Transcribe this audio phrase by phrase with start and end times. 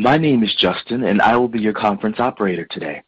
[0.00, 3.02] My name is Justin, and I will be your conference operator today.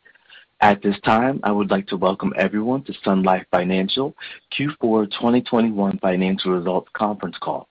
[0.60, 4.12] At this time, I would like to welcome everyone to Sun Life Financial
[4.58, 7.68] Q4 2021 financial results conference call.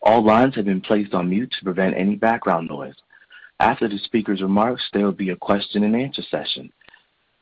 [0.00, 2.94] All lines have been placed on mute to prevent any background noise.
[3.60, 6.72] After the speaker's remarks, there will be a question-and-answer session.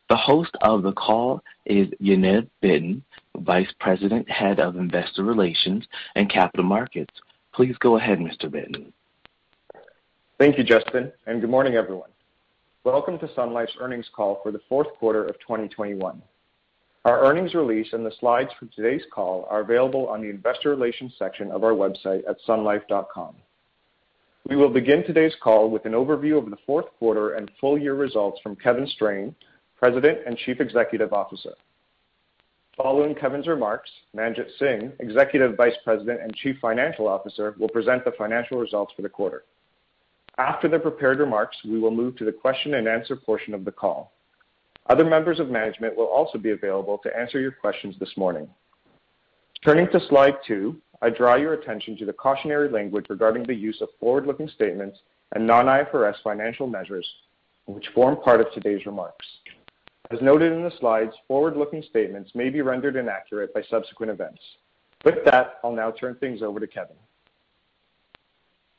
[0.09, 3.03] The host of the call is Yaniv Bitton,
[3.37, 5.87] Vice President, Head of Investor Relations
[6.17, 7.15] and Capital Markets.
[7.55, 8.51] Please go ahead, Mr.
[8.51, 8.91] Bitton.
[10.37, 12.11] Thank you, Justin, and good morning, everyone.
[12.83, 16.21] Welcome to Sun Life's earnings call for the fourth quarter of 2021.
[17.05, 21.13] Our earnings release and the slides for today's call are available on the investor relations
[21.21, 23.37] section of our website at sunlife.com.
[24.49, 27.95] We will begin today's call with an overview of the fourth quarter and full year
[27.95, 29.37] results from Kevin Strain,
[29.79, 31.55] President and Chief Executive Officer.
[32.77, 38.11] Following Kevin's remarks, Manjit Singh, Executive Vice President and Chief Financial Officer, will present the
[38.19, 39.45] financial results for the quarter.
[40.39, 44.13] After the prepared remarks, we will move to the question-and-answer portion of the call.
[44.89, 48.49] Other members of management will also be available to answer your questions this morning.
[49.65, 53.81] Turning to slide two, I draw your attention to the cautionary language regarding the use
[53.81, 54.99] of forward-looking statements
[55.33, 57.07] and non-IFRS financial measures,
[57.67, 59.27] which form part of today's remarks.
[60.11, 64.41] As noted in the slides, forward-looking statements may be rendered inaccurate by subsequent events.
[65.05, 66.97] With that, I'll now turn things over to Kevin.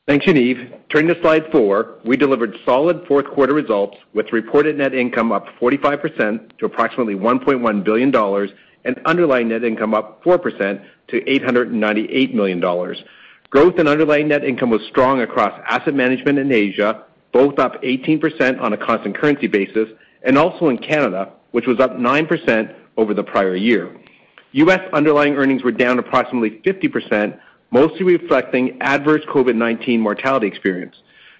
[0.08, 0.82] Thanks, Yaniv.
[0.90, 5.48] Turning to slide four, we delivered solid fourth quarter results with reported net income up
[5.60, 8.52] 45% to approximately 1.1 billion dollars
[8.84, 13.04] and underlying net income up 4% to 898 million dollars.
[13.50, 18.62] Growth in underlying net income was strong across asset management in Asia, both up 18%
[18.62, 19.90] on a constant currency basis,
[20.22, 23.98] and also in Canada, which was up 9% over the prior year.
[24.52, 24.82] U.S.
[24.94, 27.40] underlying earnings were down approximately 50%,
[27.76, 30.96] mostly reflecting adverse COVID-19 mortality experience.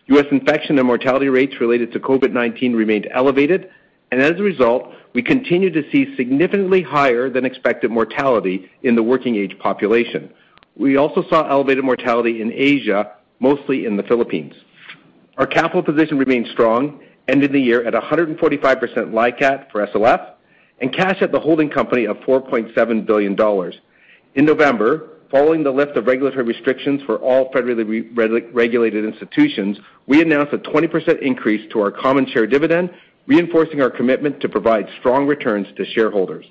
[0.08, 0.26] U.S.
[0.32, 3.70] infection and mortality rates related to COVID-19 remained elevated,
[4.12, 9.02] and as a result, we continue to see significantly higher than expected mortality in the
[9.02, 10.30] working age population.
[10.76, 14.56] We also saw elevated mortality in Asia, mostly in the Philippines.
[15.38, 20.34] Our capital position remains strong, ending the year at 145% LICAT for SLF
[20.82, 23.76] and cash at the holding company of 4.7 billion dollars.
[24.36, 28.08] In November, following the lift of regulatory restrictions for all federally
[28.54, 29.78] regulated institutions,
[30.08, 32.92] we announced a 20% increase to our common share dividend,
[33.28, 36.46] reinforcing our commitment to provide strong returns to shareholders.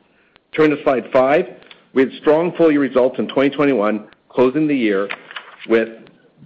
[0.52, 1.46] Turning to slide five.
[1.94, 5.08] We had strong full-year results in 2021, closing the year
[5.68, 5.88] with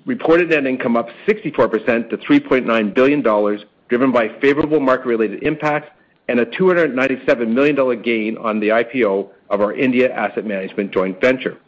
[0.05, 5.91] reported net income up 64% to 3.9 billion dollars, driven by favorable market-related impacts
[6.29, 11.19] and a 297 million dollar gain on the IPO of our India asset management joint
[11.21, 11.59] venture.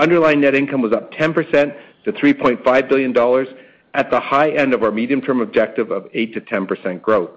[0.00, 3.48] Underlying net income was up 10% to 3.5 billion dollars
[3.92, 7.30] at the high end of our medium-term objective of 8%-10% growth.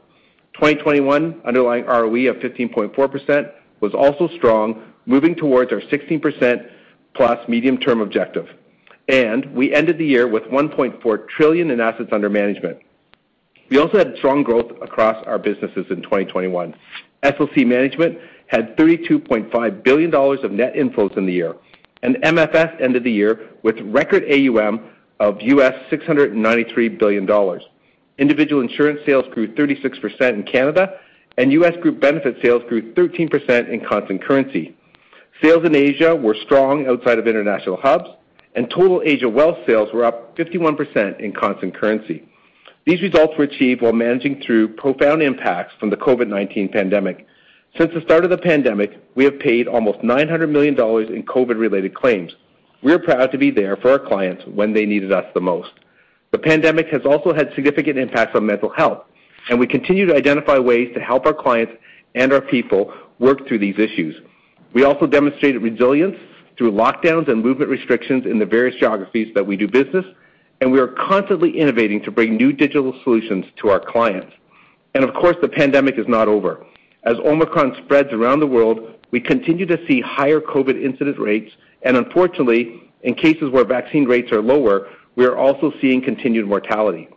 [0.53, 6.69] 2021 underlying ROE of 15.4% was also strong, moving towards our 16%+
[7.16, 8.47] plus medium-term objective.
[9.09, 12.78] And We ended the year with 1.4 trillion in assets under management.
[13.69, 16.75] We also had strong growth across our businesses in 2021.
[17.23, 21.56] SLC Management had 32.5 billion dollars of net inflows in the year,
[22.03, 27.59] and MFS ended the year with record AUM of US $693 billion.
[28.19, 31.00] Individual insurance sales grew 36% in Canada,
[31.38, 31.75] and U.S.
[31.81, 34.75] group benefit sales grew 13% in constant currency.
[35.41, 38.09] Sales in Asia were strong outside of international hubs,
[38.56, 42.24] and total Asia wealth sales were up 51% in constant currency.
[42.85, 47.26] These results were achieved while managing through profound impacts from the COVID-19 pandemic.
[47.78, 51.96] Since the start of the pandemic, we have paid almost 900 million dollars in COVID-related
[51.96, 52.31] claims.
[52.84, 55.72] We are proud to be there for our clients when they needed us the most.
[56.31, 59.05] The pandemic has also had significant impacts on mental health,
[59.49, 61.73] and we continue to identify ways to help our clients
[62.14, 64.16] and our people work through these issues.
[64.73, 66.17] We also demonstrated resilience
[66.59, 70.05] through lockdowns and movement restrictions in the various geographies that we do business,
[70.61, 74.31] and we are constantly innovating to bring new digital solutions to our clients.
[74.93, 76.67] And Of course, the pandemic is not over.
[77.05, 81.52] As Omicron spreads around the world, we continue to see higher COVID incident rates,
[81.82, 87.09] and unfortunately, in cases where vaccine rates are lower, we are also seeing continued mortality.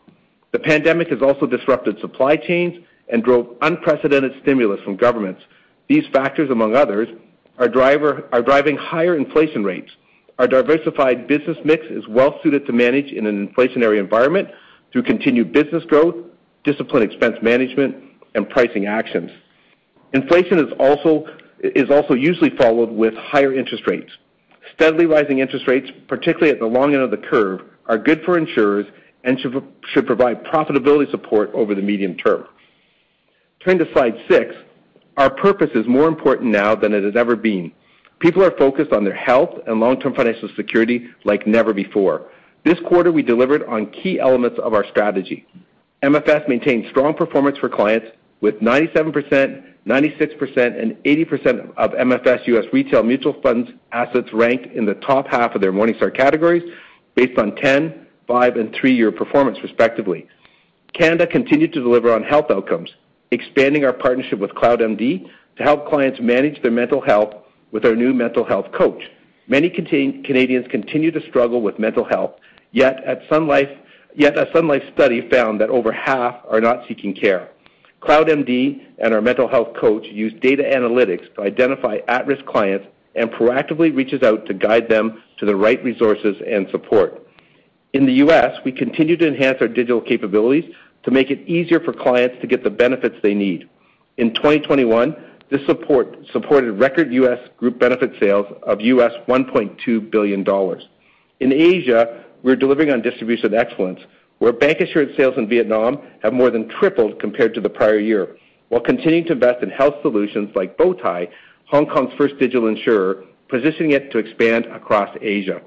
[0.53, 5.43] The pandemic has also disrupted supply chains and drove unprecedented stimulus from governments.
[5.89, 7.09] These factors, among others,
[7.59, 9.91] are driving higher inflation rates.
[10.39, 14.49] Our diversified business mix is well suited to manage in an inflationary environment
[14.93, 16.17] through continued business growth,
[16.65, 17.97] disciplined expense management,
[18.35, 19.31] and pricing actions.
[20.17, 20.73] Inflation is
[21.91, 24.11] also usually followed with higher interest rates.
[24.75, 28.39] Steadily rising interest rates, particularly at the long end of the curve, are good for
[28.39, 28.87] insurers
[29.25, 32.47] and should provide profitability support over the medium term.
[33.63, 34.55] Turning to slide six,
[35.17, 37.73] our purpose is more important now than it has ever been.
[38.19, 42.31] People are focused on their health and long-term financial security like never before.
[42.65, 45.47] This quarter, we delivered on key elements of our strategy.
[46.03, 48.07] MFS maintained strong performance for clients
[48.41, 52.65] with 97%, 96%, and 80% of MFS U.S.
[52.73, 56.65] retail mutual funds assets ranked in the top half of their Morningstar categories
[57.15, 60.27] based on 10, five, and three-year performance, respectively.
[60.93, 62.91] Canada continued to deliver on health outcomes,
[63.31, 67.35] expanding our partnership with CloudMD to help clients manage their mental health
[67.71, 69.03] with our new mental health coach.
[69.47, 72.33] Many Canadians continue to struggle with mental health,
[72.73, 73.71] yet at Sun Life,
[74.15, 77.51] yet a Sun Life study found that over half are not seeking care.
[78.01, 83.95] CloudMD and our mental health coach use data analytics to identify at-risk clients and proactively
[83.95, 87.27] reaches out to guide them to the right resources and support.
[87.93, 90.71] In the U.S., we continue to enhance our digital capabilities
[91.05, 93.69] to make it easier for clients to get the benefits they need.
[94.19, 95.17] In 2021,
[95.51, 97.39] this support supported record U.S.
[97.57, 100.45] group benefit sales of US $1.2 billion.
[101.41, 104.01] In Asia, we're delivering on distribution excellence,
[104.39, 108.37] where bancassurance sales in Vietnam have more than tripled compared to the prior year,
[108.69, 111.29] while continuing to invest in health solutions like Bowtie,
[111.67, 115.61] Hong Kong's first digital insurer, positioning it to expand across Asia.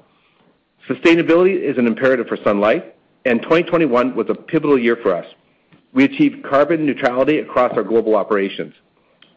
[0.88, 2.84] Sustainability is an imperative for Sun Life,
[3.24, 5.26] and 2021 was a pivotal year for us.
[5.92, 8.74] We achieved carbon neutrality across our global operations.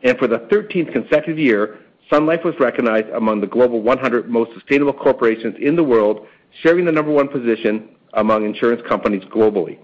[0.04, 4.54] And For the 13th consecutive year, Sun Life was recognized among the global 100 most
[4.54, 6.28] sustainable corporations in the world,
[6.62, 9.78] sharing the number one position among insurance companies globally.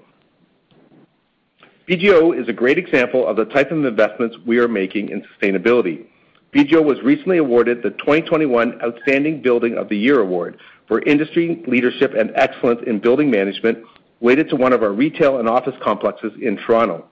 [1.88, 6.06] BGO is a great example of the type of investments we are making in sustainability.
[6.54, 12.14] BGO was recently awarded the 2021 Outstanding Building of the Year award for industry leadership
[12.14, 13.80] and excellence in building management
[14.22, 17.06] related to one of our retail and office complexes in Toronto.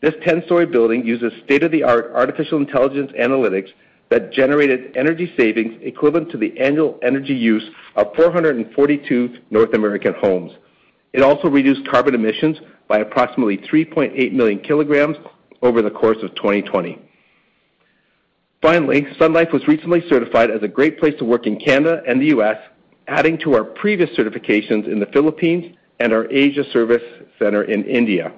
[0.00, 3.68] This 10-story building uses state-of-the-art artificial intelligence analytics
[4.10, 7.64] that generated energy savings equivalent to the annual energy use
[7.96, 10.52] of 442 North American homes.
[11.12, 15.16] It also reduced carbon emissions by approximately 3.8 million kilograms
[15.62, 16.98] over the course of 2020.
[18.60, 22.20] Finally, Sun Life was recently certified as a great place to work in Canada and
[22.20, 22.56] the U.S.,
[23.06, 27.02] adding to our previous certifications in the Philippines and our Asia service
[27.38, 28.32] center in India.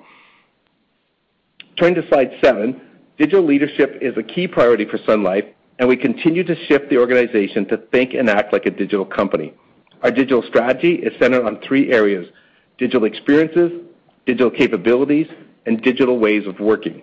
[1.79, 2.81] Turning to slide seven,
[3.19, 5.45] digital leadership is a key priority for Sun Life,
[5.81, 9.55] and we continue to shift the organization to think and act like a digital company.
[10.03, 12.29] Our digital strategy is centered on three areas,
[12.77, 13.73] digital experiences,
[14.27, 15.27] digital capabilities,
[15.65, 17.01] and digital ways of working.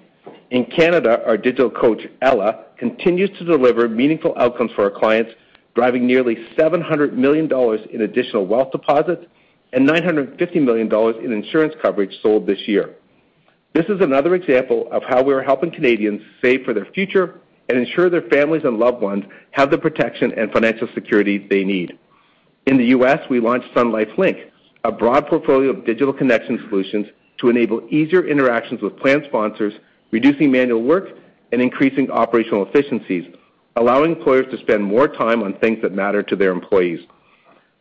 [0.52, 5.32] In Canada, our digital coach, Ella, continues to deliver meaningful outcomes for our clients,
[5.74, 9.26] driving nearly 700 million dollars in additional wealth deposits
[9.74, 12.94] and 950 million dollars in insurance coverage sold this year.
[13.74, 17.78] This is another example of how we are helping Canadians save for their future and
[17.78, 21.98] ensure their families and loved ones have the protection and financial security they need.
[22.66, 24.38] In the U.S., we launched Sun Life Link,
[24.84, 27.08] a broad portfolio of digital connection solutions
[27.40, 29.74] to enable easier interactions with plan sponsors,
[30.12, 31.10] reducing manual work
[31.52, 33.26] and increasing operational efficiencies,
[33.76, 37.00] allowing employers to spend more time on things that matter to their employees.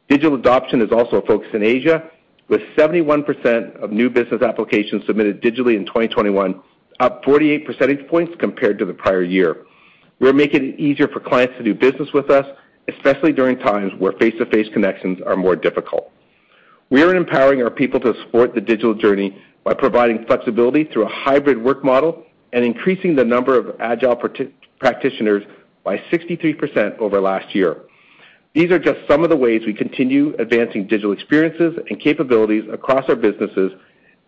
[0.09, 2.11] Digital adoption is also a focus in Asia,
[2.49, 6.61] with 71% of new business applications submitted digitally in 2021,
[7.01, 9.65] up 48 percentage points compared to the prior year.
[10.19, 12.47] We're making it easier for clients to do business with us,
[12.89, 16.11] especially during times where face-to-face connections are more difficult.
[16.89, 21.11] We are empowering our people to support the digital journey by providing flexibility through a
[21.11, 24.17] hybrid work model and increasing the number of agile
[24.79, 25.43] practitioners
[25.85, 27.83] by 63% over last year.
[28.55, 33.05] These are just some of the ways we continue advancing digital experiences and capabilities across
[33.09, 33.73] our businesses,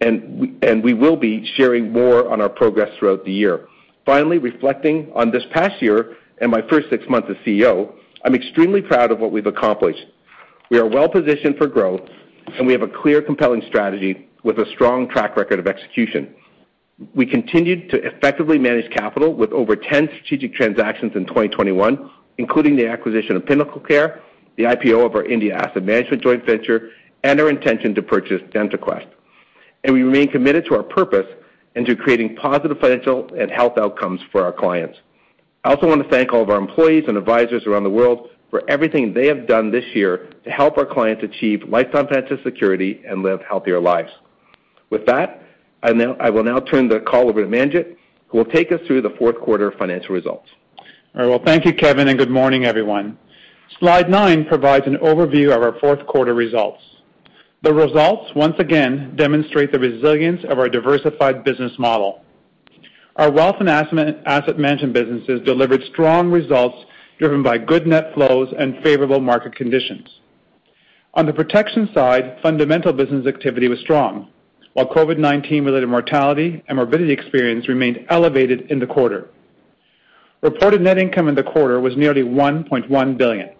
[0.01, 3.67] and we will be sharing more on our progress throughout the year.
[4.09, 7.93] Finally, reflecting on this past year and my first six months as CEO,
[8.25, 10.03] I'm extremely proud of what we've accomplished.
[10.71, 12.09] We are well-positioned for growth,
[12.57, 16.35] and we have a clear, compelling strategy with a strong track record of execution.
[17.15, 22.89] We continued to effectively manage capital with over 10 strategic transactions in 2021, including the
[22.89, 24.21] acquisition of PinnacleCare,
[24.57, 26.93] the IPO of our India asset management joint venture,
[27.25, 29.09] and our intention to purchase DentaQuest.
[29.85, 31.27] and we remain committed to our purpose
[31.79, 34.99] and to creating positive financial and health outcomes for our clients.
[35.63, 38.69] I also want to thank all of our employees and advisors around the world for
[38.69, 43.23] everything they have done this year to help our clients achieve lifetime financial security and
[43.23, 44.11] live healthier lives.
[44.91, 45.41] With that,
[45.85, 45.93] I
[46.31, 47.95] will now turn the call over to Manjit,
[48.27, 50.49] who will take us through the fourth quarter financial results.
[51.15, 51.29] All right.
[51.29, 53.17] Well, thank you, Kevin, and good morning, everyone.
[53.79, 56.83] Slide nine provides an overview of our fourth quarter results.
[57.63, 62.23] The results once again demonstrate the resilience of our diversified business model.
[63.17, 66.77] Our wealth and asset management businesses delivered strong results
[67.19, 70.09] driven by good net flows and favorable market conditions.
[71.15, 74.29] On the protection side, fundamental business activity was strong,
[74.75, 79.31] while COVID-19 related mortality and morbidity experience remained elevated in the quarter.
[80.43, 83.51] Reported net income in the quarter was nearly $1.1 billion.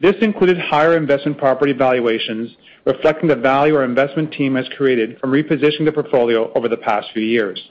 [0.00, 2.50] This included higher investment property valuations,
[2.84, 7.08] reflecting the value our investment team has created from repositioning the portfolio over the past
[7.12, 7.70] few years.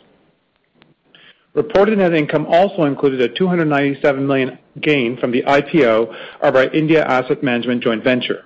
[1.54, 7.06] Reported net income also included a 297 million gain from the IPO of our India
[7.06, 8.46] asset management joint venture.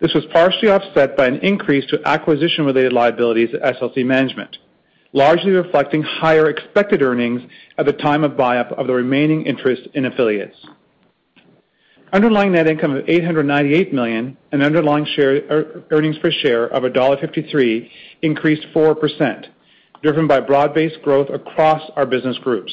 [0.00, 4.58] This was partially offset by an increase to acquisition-related liabilities at SLC Management,
[5.14, 7.40] largely reflecting higher expected earnings
[7.78, 10.56] at the time of buy-up of the remaining interest in affiliates.
[12.14, 17.90] Underlying net income of 898 million and underlying share er, earnings per share of $1.53
[18.22, 19.46] increased 4%,
[20.00, 22.72] driven by broad-based growth across our business groups.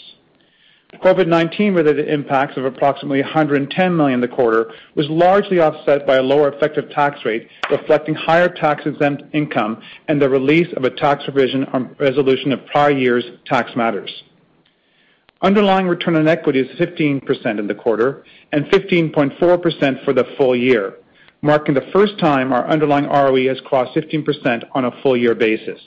[1.03, 6.21] COVID-19 related impacts of approximately 110 million in the quarter was largely offset by a
[6.21, 11.65] lower effective tax rate, reflecting higher tax-exempt income and the release of a tax provision
[11.73, 14.21] on resolution of prior year's tax matters.
[15.43, 20.97] Underlying return on equity is 15% in the quarter and 15.4% for the full year,
[21.41, 25.79] marking the first time our underlying ROE has crossed 15% on a full year basis.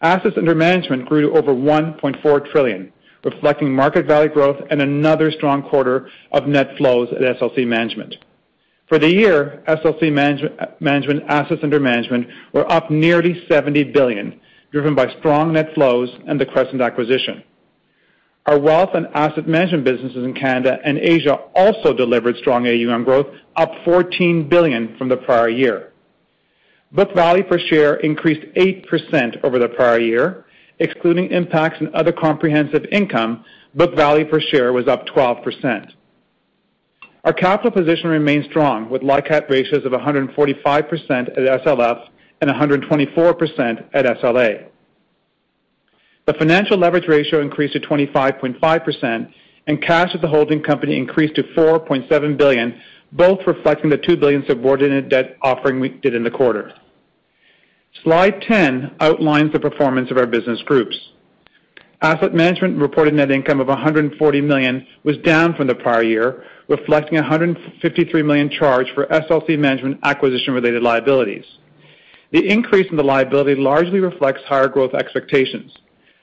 [0.00, 2.92] Assets under management grew to over 1.4 trillion,
[3.24, 8.14] reflecting market value growth and another strong quarter of net flows at SLC Management.
[8.88, 10.12] For the year, SLC
[10.80, 16.40] Management assets under management were up nearly 70 billion, driven by strong net flows and
[16.40, 17.42] the Crescent acquisition.
[18.46, 23.26] Our wealth and asset management businesses in Canada and Asia also delivered strong AUM growth,
[23.56, 25.92] up 14 billion from the prior year.
[26.92, 30.44] Book value per share increased 8% over the prior year.
[30.78, 35.90] Excluding impacts and other comprehensive income, book value per share was up 12%.
[37.24, 40.34] Our capital position remains strong, with LICAT ratios of 145%
[41.10, 42.08] at SLF
[42.40, 44.66] and 124% at SLA.
[46.26, 49.32] The financial leverage ratio increased to 25.5%,
[49.68, 52.80] and cash at the holding company increased to 4.7 billion,
[53.12, 56.72] both reflecting the $2 billion subordinated debt offering we did in the quarter.
[58.02, 60.96] Slide 10 outlines the performance of our business groups.
[62.02, 67.14] Asset Management reported net income of 140 million was down from the prior year, reflecting
[67.14, 71.44] 153 million charge for SLC Management acquisition-related liabilities.
[72.32, 75.72] The increase in the liability largely reflects higher growth expectations.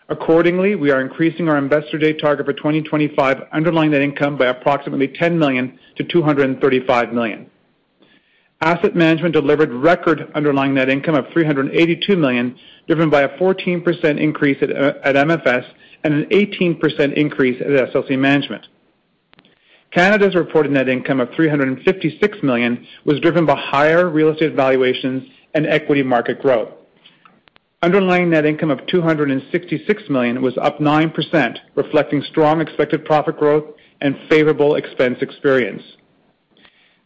[0.09, 5.07] Accordingly, we are increasing our Investor Day target for 2025 underlying net income by approximately
[5.07, 7.49] 10 million to 235 million.
[8.59, 12.57] Asset Management delivered record underlying net income of 382 million,
[12.87, 14.69] driven by a 14% increase at
[15.15, 15.65] MFS
[16.03, 18.67] and an 18% increase at SLC Management.
[19.91, 25.67] Canada's reported net income of 356 million was driven by higher real estate valuations and
[25.67, 26.69] equity market growth.
[27.83, 34.15] Underlying net income of 266 million was up 9%, reflecting strong expected profit growth and
[34.29, 35.83] favorable expense experience.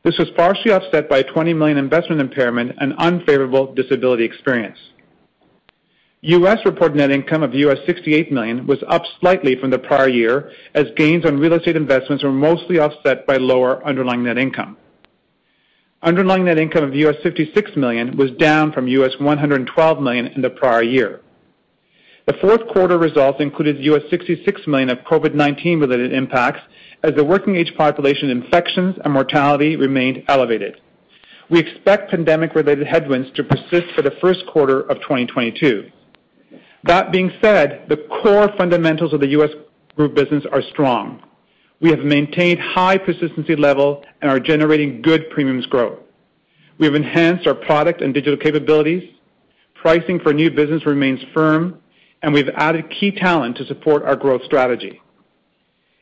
[0.04, 4.78] This was partially offset by a 20 million investment impairment and unfavorable disability experience.
[6.22, 6.60] U.S.
[6.64, 10.86] reported net income of US 68 million was up slightly from the prior year, as
[10.96, 14.78] gains on real estate investments were mostly offset by lower underlying net income.
[16.04, 17.16] Underlying net income of U.S.
[17.24, 19.14] 56 million was down from U.S.
[19.20, 21.22] 112 million in the prior year.
[22.28, 24.04] The fourth quarter results included U.S.
[24.10, 26.60] 66 million of COVID-19 related impacts
[27.04, 30.82] as the working age population infections and mortality remained elevated.
[31.50, 35.90] We expect pandemic-related headwinds to persist for the first quarter of 2022.
[36.84, 39.50] That being said, the core fundamentals of the U.S.
[39.96, 41.24] Group business are strong.
[41.80, 46.00] We have maintained high persistency level and are generating good premiums growth.
[46.80, 49.04] We have enhanced our product and digital capabilities.
[49.76, 51.80] Pricing for new business remains firm,
[52.22, 55.02] and we've added key talent to support our growth strategy.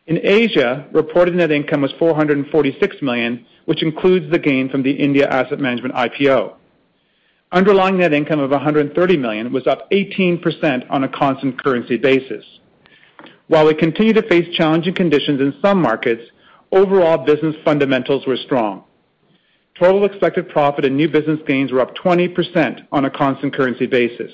[0.08, 5.28] In Asia, reported net income was 446 million, which includes the gain from the India
[5.28, 6.54] asset management IPO.
[7.52, 12.46] Underlying net income of 130 million was up 18% on a constant currency basis.
[13.48, 16.24] While we continue to face challenging conditions in some markets,
[16.72, 18.84] overall business fundamentals were strong.
[19.80, 24.32] Total expected profit and new business gains were up 20% on a constant currency basis.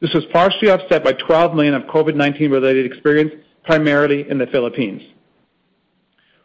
[0.00, 3.32] This was partially offset by 12 million of COVID-19 related experience,
[3.64, 5.02] primarily in the Philippines.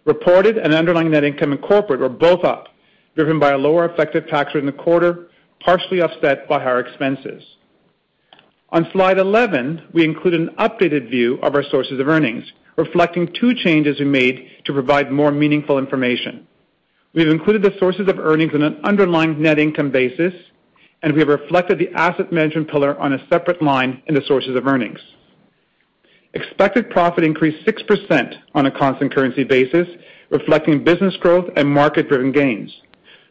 [0.06, 2.70] Reported and underlying net income in corporate were both up,
[3.15, 5.27] driven by a lower effective tax rate in the quarter,
[5.60, 7.44] partially offset by higher expenses.
[8.74, 12.46] On slide 11, we include an updated view of our sources of earnings,
[12.78, 16.48] reflecting two changes we made to provide more meaningful information.
[17.13, 20.34] We've included the sources of earnings on an underlying net income basis,
[21.04, 24.56] and we have reflected the asset management pillar on a separate line in the sources
[24.56, 25.00] of earnings.
[26.34, 29.88] Expected profit increased 6% on a constant currency basis,
[30.30, 32.74] reflecting business growth and market-driven gains.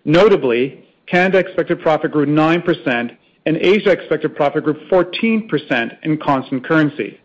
[0.04, 3.16] Notably, Canada expected profit grew 9%,
[3.46, 7.20] and Asia expected profit grew 14% in constant currency.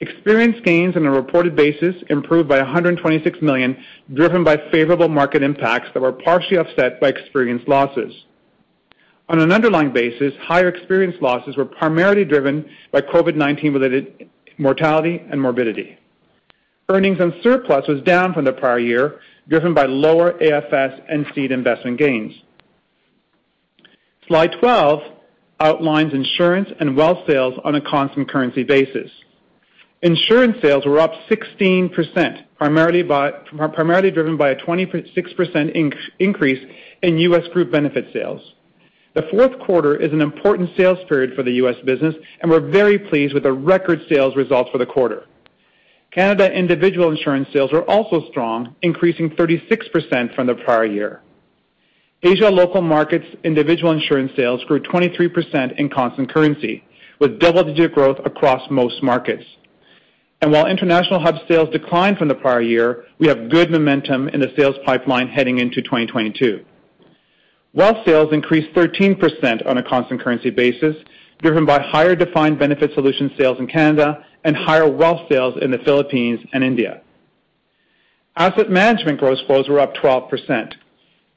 [0.00, 5.88] Experience gains on a reported basis improved by 126 million, driven by favorable market impacts
[5.94, 8.12] that were partially offset by experience losses.
[9.28, 15.40] On an underlying basis, higher experience losses were primarily driven by COVID-19 related mortality and
[15.40, 15.98] morbidity.
[16.88, 21.50] Earnings on surplus was down from the prior year, driven by lower AFS and seed
[21.50, 22.32] investment gains.
[24.28, 25.00] Slide 12
[25.60, 29.10] outlines insurance and wealth sales on a constant currency basis.
[30.02, 36.66] Insurance sales were up 16%, primarily driven by a 26% increase
[37.02, 37.48] in U.S.
[37.52, 38.42] group benefit sales.
[39.14, 41.76] The fourth quarter is an important sales period for the U.S.
[41.86, 45.24] business, and we're very pleased with the record sales results for the quarter.
[46.12, 51.22] Canada individual insurance sales were also strong, increasing 36% from the prior year.
[52.22, 56.82] Asia local markets individual insurance sales grew 23% in constant currency,
[57.20, 59.44] with double-digit growth across most markets.
[60.40, 64.40] And while international hub sales declined from the prior year, we have good momentum in
[64.40, 66.64] the sales pipeline heading into 2022.
[67.72, 70.96] Wealth sales increased 13% on a constant currency basis,
[71.42, 75.78] driven by higher defined benefit solution sales in Canada and higher wealth sales in the
[75.78, 77.02] Philippines and India.
[78.36, 80.74] Asset management gross flows were up 12%.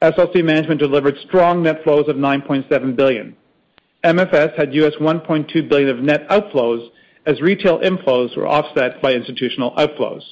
[0.02, 3.36] SLC Management delivered strong net flows of 9.7 billion.
[4.02, 4.94] MFS had U.S.
[4.98, 6.88] 1.2 billion of net outflows
[7.26, 10.22] as retail inflows were offset by institutional outflows.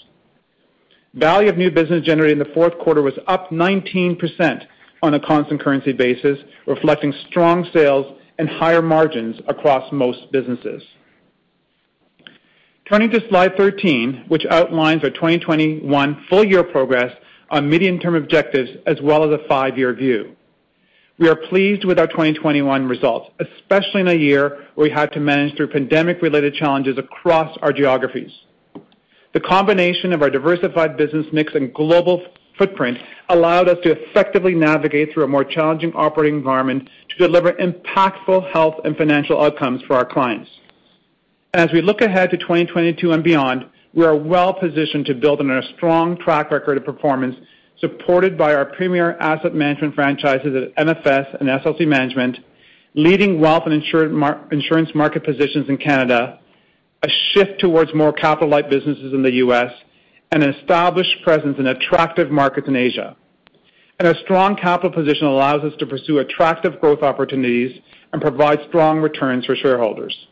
[1.12, 4.66] Value of new business generated in the fourth quarter was up 19%
[5.02, 10.82] on a constant currency basis, reflecting strong sales and higher margins across most businesses.
[12.88, 17.12] Turning to slide 13, which outlines our 2021 full year progress
[17.50, 20.36] on medium-term objectives as well as a five-year view.
[21.18, 25.20] We are pleased with our 2021 results, especially in a year where we had to
[25.20, 28.30] manage through pandemic-related challenges across our geographies.
[29.34, 32.24] The combination of our diversified business mix and global
[32.56, 38.50] footprint allowed us to effectively navigate through a more challenging operating environment to deliver impactful
[38.52, 40.50] health and financial outcomes for our clients.
[41.52, 45.62] As we look ahead to 2022 and beyond, we are well-positioned to build on our
[45.76, 47.36] strong track record of performance,
[47.80, 52.38] supported by our premier asset management franchises at MFS and SLC Management,
[52.94, 56.40] leading wealth and insurance market positions in Canada,
[57.02, 59.72] a shift towards more capital-light businesses in the U.S.,
[60.30, 63.16] and an established presence in attractive markets in Asia.
[63.98, 67.80] And a strong capital position allows us to pursue attractive growth opportunities
[68.12, 70.27] and provide strong returns for shareholders.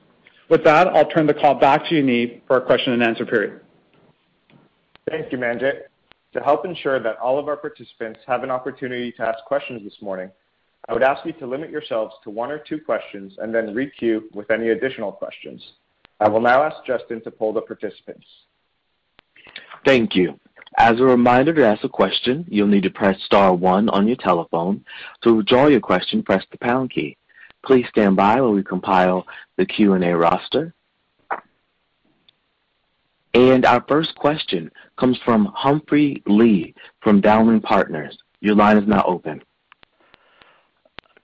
[0.49, 3.61] With that, I'll turn the call back to Yaniv for our question and answer period.
[5.11, 5.83] Thank you, Manjit.
[6.35, 10.01] To help ensure that all of our participants have an opportunity to ask questions this
[10.03, 10.31] morning,
[10.89, 14.29] I would ask you to limit yourselves to one or two questions and then re-queue
[14.35, 15.63] with any additional questions.
[16.21, 18.27] I will now ask Justin to poll the participants.
[19.85, 20.39] Thank you.
[20.79, 24.17] As a reminder, to ask a question, you'll need to press star one on your
[24.17, 24.85] telephone.
[25.23, 27.17] To withdraw your question, press the pound key.
[27.67, 29.27] Please stand by while we compile
[29.57, 30.73] the Q&A roster.
[33.35, 38.17] And our first question comes from Humphrey Lee from Dowling & Partners.
[38.41, 39.43] Your line is now open.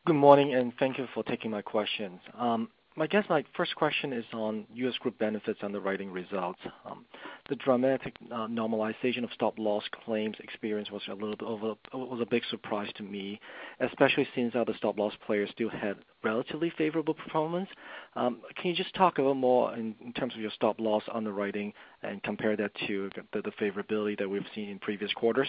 [0.05, 2.18] Good morning, and thank you for taking my questions.
[2.37, 4.94] Um, I guess my first question is on U.S.
[4.98, 6.59] Group Benefits underwriting results.
[7.48, 12.90] The dramatic normalization of stop-loss claims experience was a little uh was a big surprise
[12.96, 13.40] to me,
[13.81, 17.68] especially since other stop-loss players still had relatively favorable performance.
[18.14, 22.57] Can you just talk a little more in terms of your stop-loss underwriting and compare
[22.57, 25.48] that to the favorability that we've seen in previous quarters?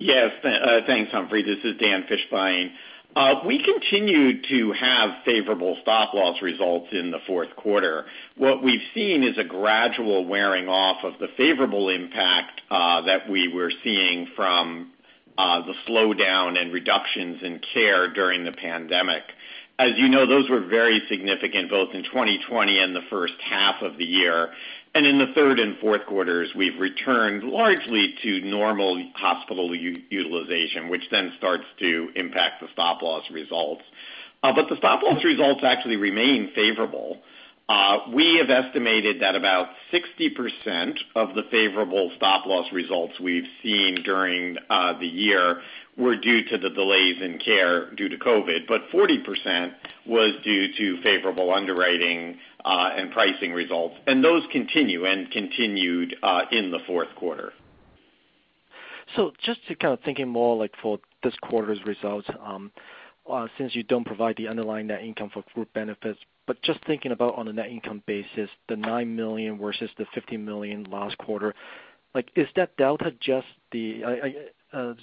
[0.00, 1.42] Yes, uh, thanks, Humphrey.
[1.42, 2.70] This is Dan Fishbein.
[3.14, 8.06] Uh, we continued to have favorable stop-loss results in the fourth quarter.
[8.38, 13.52] What we've seen is a gradual wearing off of the favorable impact uh, that we
[13.52, 14.92] were seeing from
[15.36, 19.22] the slowdown and reductions in care during the pandemic.
[19.78, 23.96] As you know, those were very significant both in 2020 and the first half of
[23.96, 24.50] the year.
[24.92, 31.04] And in the third and fourth quarters, we've returned largely to normal hospital utilization, which
[31.12, 33.82] then starts to impact the stop-loss results.
[34.42, 37.18] Uh, but the stop-loss results actually remain favorable.
[37.68, 44.56] Uh, we have estimated that about 60% of the favorable stop-loss results we've seen during
[44.68, 45.60] uh, the year
[45.96, 49.72] were due to the delays in care due to COVID, but 40%
[50.04, 53.94] was due to favorable underwriting and pricing results.
[54.06, 57.52] and Those continue and continued uh, in the fourth quarter.
[59.16, 62.70] So just to kind of thinking more like for this quarter's results, um,
[63.30, 67.12] uh, since you don't provide the underlying net income for group benefits, but just thinking
[67.12, 71.54] about on a net income basis, the 9 million versus the $50 million last quarter,
[72.14, 74.02] like is that delta just the
[74.72, 74.94] uh,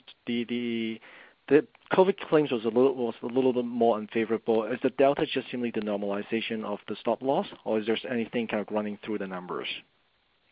[1.49, 4.65] the COVID claims was a little was a little bit more unfavorable.
[4.65, 8.47] Is the delta just simply the normalization of the stop loss, or is there anything
[8.47, 9.67] kind of running through the numbers?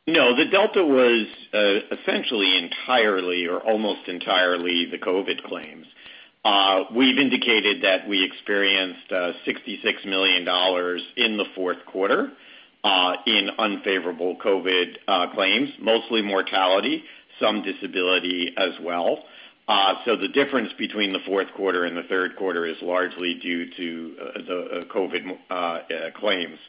[0.08, 5.88] No, the delta was uh, essentially entirely or almost entirely the COVID claims.
[6.43, 10.43] Uh, we've indicated that we experienced uh, $66 million
[11.17, 12.31] in the fourth quarter
[12.84, 17.03] uh, in unfavorable COVID uh, claims, mostly mortality,
[17.39, 19.23] some disability as well.
[19.67, 23.65] Uh, so the difference between the fourth quarter and the third quarter is largely due
[23.75, 25.80] to uh, the uh, COVID uh, uh,
[26.19, 26.60] claims.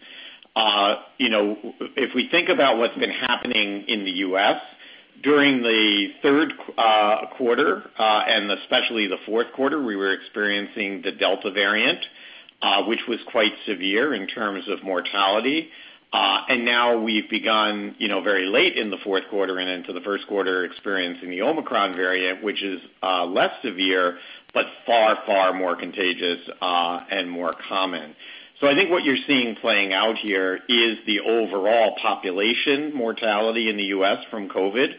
[1.18, 1.56] You know,
[1.96, 4.60] if we think about what's been happening in the U.S.,
[5.22, 6.52] during the third
[7.36, 12.00] quarter, and especially the fourth quarter, we were experiencing the Delta variant,
[12.86, 15.68] which was quite severe in terms of mortality.
[16.16, 19.92] Uh, and now we've begun, you know, very late in the fourth quarter and into
[19.92, 24.16] the first quarter, experiencing the Omicron variant, which is uh, less severe,
[24.54, 28.16] but far, far more contagious, uh, and more common.
[28.62, 33.76] So I think what you're seeing playing out here is the overall population mortality in
[33.76, 34.24] the U.S.
[34.30, 34.94] from COVID,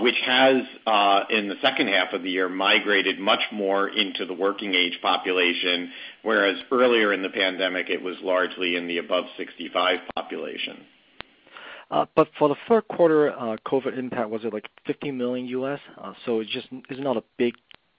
[0.00, 0.56] which has,
[1.30, 5.90] in the second half of the year, migrated much more into the working age population
[6.22, 10.84] whereas earlier in the pandemic, it was largely in the above 65 population.
[11.90, 15.80] Uh, but for the third quarter, uh, COVID impact, was it like $50 million U.S.?
[15.96, 17.54] Uh, it just is not a big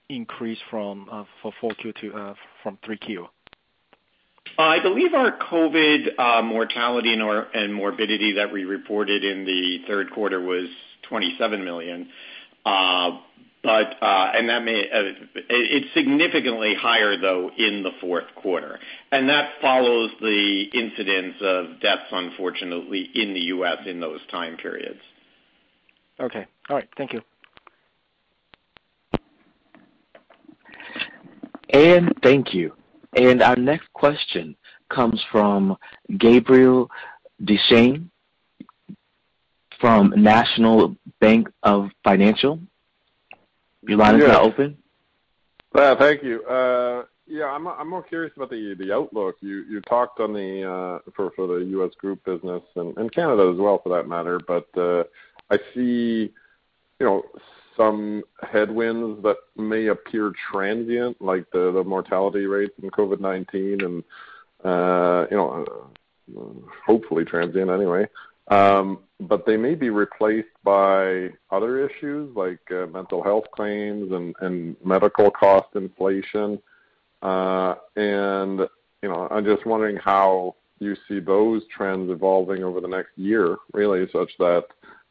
[0.08, 3.26] increase from for 4Q to from 3Q.
[4.58, 10.68] I believe our COVID mortality and morbidity that we reported in the third quarter was
[11.10, 12.08] $27 million.
[12.64, 13.18] Uh,
[13.62, 15.12] and that may uh,
[15.48, 18.78] It's significantly higher, though, in the fourth quarter.
[19.12, 23.78] And that follows the incidence of deaths, unfortunately, in the U.S.
[23.86, 25.00] in those time periods.
[26.18, 26.46] Okay.
[26.68, 26.88] All right.
[26.96, 27.20] Thank you.
[31.72, 32.74] And thank you.
[33.14, 34.56] And our next question
[34.88, 35.76] comes from
[36.18, 36.90] Gabriel
[37.44, 38.10] Dechaine
[39.80, 42.60] from National Bank of Financial.
[43.82, 44.76] Your line is now open.
[45.74, 46.44] Thank you.
[46.44, 49.36] Uh, yeah, I'm more curious about the outlook.
[49.40, 51.94] You talked on the uh, for the U.S.
[51.96, 54.40] group business and Canada as well, for that matter.
[54.46, 55.04] But uh,
[55.50, 56.32] I see,
[56.98, 57.22] you know,
[57.76, 64.04] some headwinds that may appear transient, like the mortality rates in COVID-19 and,
[65.30, 65.90] you know,
[66.84, 68.06] hopefully transient anyway.
[68.50, 74.34] Um, but they may be replaced by other issues like uh, mental health claims and,
[74.40, 76.60] and medical cost inflation.
[77.22, 78.60] Uh, and,
[79.02, 83.56] you know, I'm just wondering how you see those trends evolving over the next year,
[83.72, 84.64] really, such that,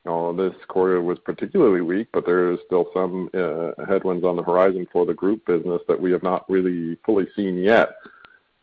[0.04, 4.36] you know, this quarter was particularly weak, but there is still some uh, headwinds on
[4.36, 7.90] the horizon for the group business that we have not really fully seen yet.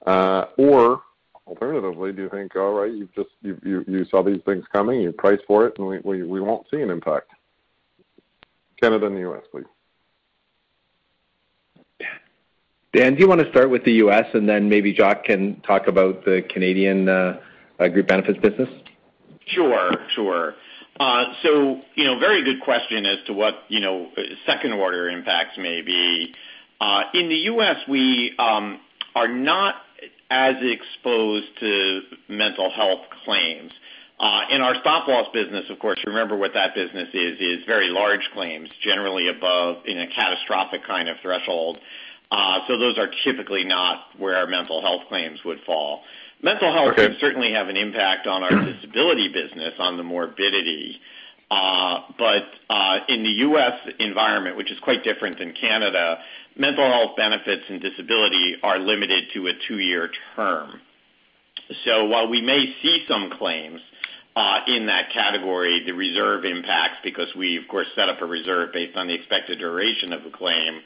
[0.05, 1.03] Uh, or
[1.47, 5.01] Alternatively, do you think, all right, you've just you you, you saw these things coming,
[5.01, 7.31] you priced for it, and we, we, we won't see an impact?
[8.81, 9.65] Canada and the U.S., please.
[12.93, 14.25] Dan, do you want to start with the U.S.
[14.35, 17.39] and then maybe Jacques can talk about the Canadian uh,
[17.79, 18.69] uh, group benefits business?
[19.47, 20.55] Sure, sure.
[20.99, 24.09] Uh, so, you know, very good question as to what, you know,
[24.47, 26.35] second order impacts may be.
[26.81, 28.81] Uh, in the U.S., we um,
[29.15, 29.75] are not
[30.31, 33.73] as exposed to mental health claims.
[34.19, 37.89] Uh, in our stop loss business, of course, remember what that business is, is very
[37.91, 41.79] large claims, generally above in a catastrophic kind of threshold.
[42.31, 46.03] Uh, so those are typically not where our mental health claims would fall.
[46.43, 47.09] Mental health okay.
[47.09, 50.99] can certainly have an impact on our disability business, on the morbidity.
[51.51, 53.75] Uh, but uh, in the U.S.
[54.01, 56.19] environment, which is quite different than Canada,
[56.57, 60.81] mental health benefits and disability are limited to a two-year term.
[61.85, 63.81] So while we may see some claims
[64.35, 68.73] uh, in that category, the reserve impacts, because we, of course, set up a reserve
[68.73, 70.81] based on the expected duration of the claim,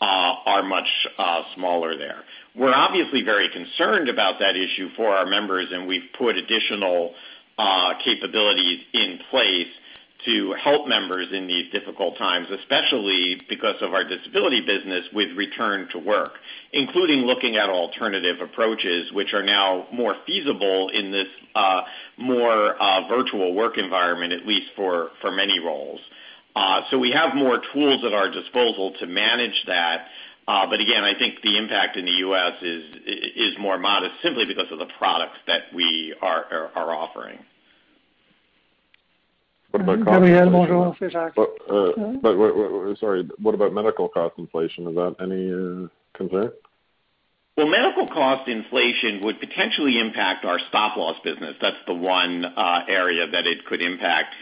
[0.00, 2.22] uh, are much uh, smaller there.
[2.56, 7.14] We're obviously very concerned about that issue for our members, and we've put additional
[7.58, 9.68] uh, capabilities in place
[10.24, 15.88] to help members in these difficult times, especially because of our disability business with return
[15.92, 16.32] to work,
[16.72, 21.82] including looking at alternative approaches which are now more feasible in this uh,
[22.16, 26.00] more uh, virtual work environment, at least for, for many roles.
[26.54, 30.06] Uh, so we have more tools at our disposal to manage that.
[30.46, 32.54] Uh, but again, I think the impact in the U.S.
[32.62, 37.38] is is more modest simply because of the products that we are are, are offering.
[39.72, 41.32] What about cost inflation?
[41.34, 44.86] But, uh, but wait, wait, wait, sorry, what about medical cost inflation?
[44.86, 46.52] Is that any uh, concern?
[47.56, 51.54] Well, medical cost inflation would potentially impact our stop loss business.
[51.60, 54.34] That's the one uh, area that it could impact.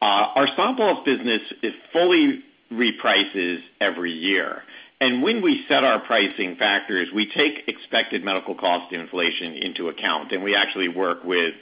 [0.00, 2.40] Uh, our stop loss business is fully
[2.72, 4.62] reprices every year.
[5.00, 10.32] and When we set our pricing factors, we take expected medical cost inflation into account,
[10.32, 11.56] and we actually work with uh,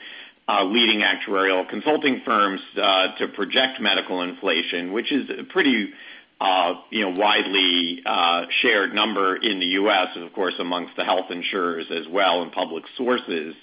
[0.64, 5.90] leading actuarial consulting firms uh, to project medical inflation, which is a pretty
[6.38, 11.30] uh you know, widely uh shared number in the U.S., of course, amongst the health
[11.30, 13.54] insurers as well and public sources.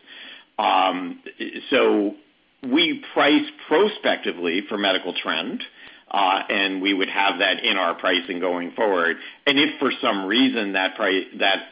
[0.57, 1.21] Um,
[1.69, 2.15] so
[2.63, 5.67] we price prospectively for medical trend, uh,
[6.13, 9.17] and we would have that in our pricing going forward.
[9.47, 10.97] And If for some reason that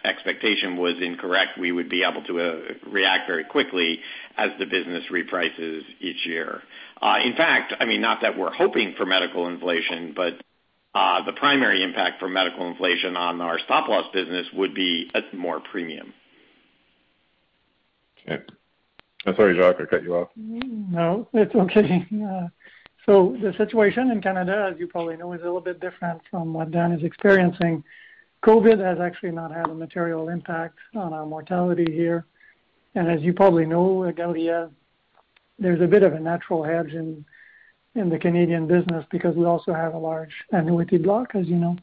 [0.04, 4.00] expectation was incorrect, we would be able to uh, react very quickly
[4.38, 6.62] as the business reprices each year.
[7.02, 10.34] Uh, in fact, I mean, not that we're hoping for medical inflation, but
[10.94, 16.14] the primary impact for medical inflation on our stop-loss business would be more premium.
[18.28, 18.44] Okay.
[19.26, 20.30] I'm sorry, Jacques, I cut you off.
[20.36, 22.08] No, it's okay.
[23.06, 26.54] So the situation in Canada, as you probably know, is a little bit different from
[26.54, 27.84] what Dan is experiencing.
[28.44, 32.26] COVID has actually not had a material impact on our mortality here.
[32.96, 34.72] And as you probably know, Gabriel,
[35.58, 37.26] there's a bit of a natural hedge in
[37.96, 41.76] in the Canadian business because we also have a large annuity block, as you know.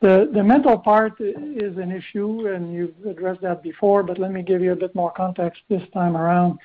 [0.00, 4.42] The the mental part is an issue, and you've addressed that before, but let me
[4.42, 6.58] give you a bit more context this time around.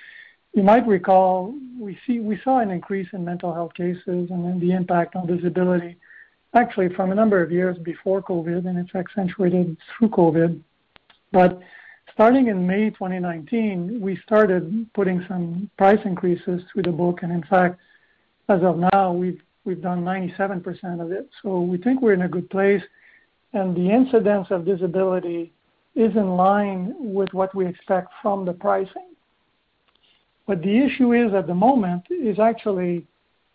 [0.53, 4.59] You might recall we see we saw an increase in mental health cases and then
[4.59, 5.97] the impact on disability
[6.55, 10.61] actually from a number of years before COVID, and it's accentuated through COVID.
[11.31, 11.59] But
[12.13, 17.43] starting in May 2019, we started putting some price increases through the book, and in
[17.49, 17.79] fact,
[18.49, 21.29] as of now, we've we've done 97% of it.
[21.41, 22.83] So we think we're in a good place
[23.53, 25.53] and the incidence of disability
[25.95, 29.12] is in line with what we expect from the pricing.
[30.47, 33.05] But the issue is at the moment is actually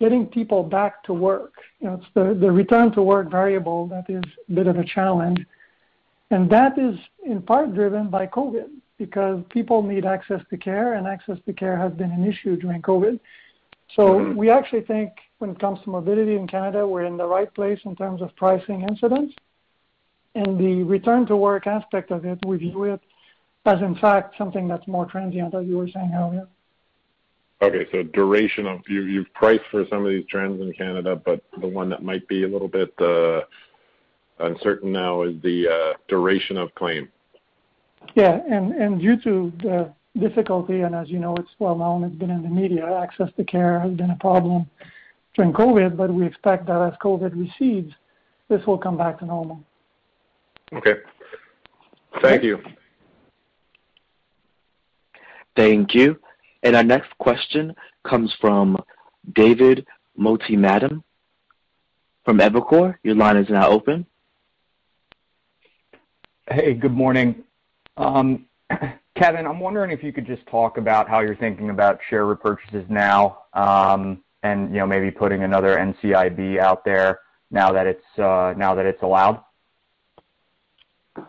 [0.01, 1.55] getting people back to work.
[1.81, 4.85] You know, it's the, the return to work variable that is a bit of a
[4.85, 5.45] challenge.
[6.31, 11.07] And that is in part driven by COVID because people need access to care and
[11.07, 13.19] access to care has been an issue during COVID.
[13.95, 14.37] So mm-hmm.
[14.37, 17.81] we actually think when it comes to morbidity in Canada, we're in the right place
[17.85, 19.35] in terms of pricing incidents
[20.35, 23.01] and the return to work aspect of it, we view it
[23.65, 26.47] as in fact something that's more transient, as you were saying earlier.
[27.61, 31.43] Okay, so duration of you you've priced for some of these trends in Canada, but
[31.61, 33.41] the one that might be a little bit uh,
[34.39, 37.09] uncertain now is the uh, duration of claim.
[38.15, 42.15] Yeah, and and due to the difficulty, and as you know, it's well known, it's
[42.15, 43.01] been in the media.
[43.03, 44.71] Access to care has been a problem
[45.35, 47.93] during COVID, but we expect that as COVID recedes,
[48.49, 49.61] this will come back to normal.
[50.73, 50.95] Okay.
[52.23, 52.63] Thank you.
[55.57, 56.21] Thank you.
[56.63, 58.77] And Our next question comes from
[59.35, 59.87] David
[60.19, 61.03] Motemaden
[62.25, 62.97] from Evercore.
[63.03, 64.05] Your line is now open.
[66.51, 67.45] Hey, good morning.
[67.97, 68.47] Um,
[69.17, 72.89] Kevin, I'm wondering if you could just talk about how you're thinking about share repurchases
[72.89, 77.19] now, um, and you know, maybe putting another NCIB out there uh,
[77.53, 77.87] now that
[78.87, 79.43] it's allowed.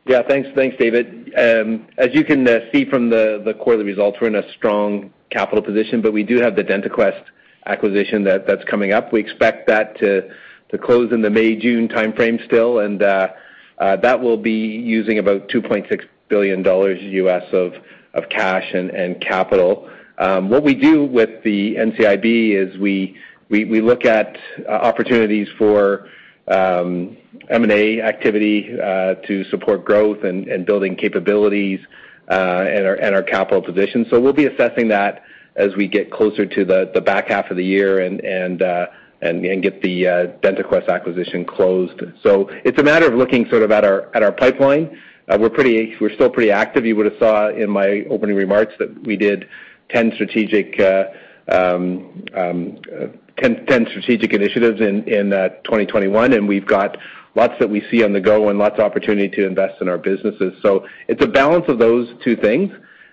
[0.06, 0.22] Yeah.
[0.28, 1.34] Thanks, David.
[1.38, 5.64] Um, as you can uh, see from the quarterly results, we're in a strong capital
[5.64, 7.24] position, but we do have the DentaQuest
[7.66, 9.14] acquisition that's coming up.
[9.14, 10.30] We expect that to
[10.78, 13.30] close in the May-June timeframe still, and uh,
[13.78, 19.90] uh, that will be using about $2.6 billion US of cash and capital.
[20.18, 23.18] Um, what we do with the NCIB is we
[23.50, 26.08] we, we look at uh, opportunities for
[26.48, 27.18] um,
[27.50, 31.80] M&A activity to support growth and building capabilities
[32.36, 34.06] and our and our capital position.
[34.10, 35.24] So We'll be assessing that
[35.56, 38.88] as we get closer to the the back half of the year and and, uh,
[39.22, 42.02] and, and get the uh, DentaQuest acquisition closed.
[42.24, 44.98] So It's a matter of looking sort of at our at our pipeline.
[45.30, 46.88] Uh, we're pretty, we're still pretty active.
[46.88, 49.48] You would've saw in my opening remarks that we did
[49.90, 50.14] 10
[53.88, 56.98] strategic initiatives in, in 2021, and we've got
[57.36, 59.98] lots that we see on the go and lots of opportunity to invest in our
[59.98, 60.54] businesses.
[60.62, 62.72] So It's a balance of those two things.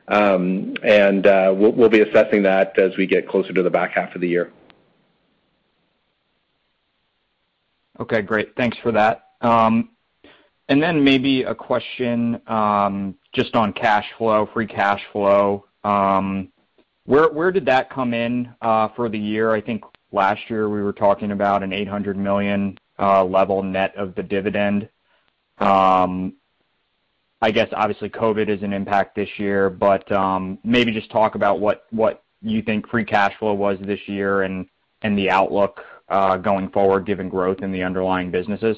[0.08, 4.14] Um, and uh, we'll be assessing that as we get closer to the back half
[4.14, 4.52] of the year.
[7.98, 8.54] Okay, great.
[8.56, 9.30] Thanks for that.
[9.40, 9.90] Um,
[10.68, 15.64] and then Maybe a question um, just on cash flow, free cash flow.
[15.84, 16.52] Um,
[17.04, 19.52] where where did that come in uh, for the year?
[19.52, 24.22] I think last year we were talking about an $800 million level net of the
[24.22, 24.88] dividend.
[25.58, 26.34] Um
[27.42, 31.60] I guess obviously COVID is an impact this year, but um maybe just talk about
[31.60, 34.66] what, what you think free cash flow was this year and
[35.02, 38.76] and the outlook uh going forward, given growth in the underlying businesses.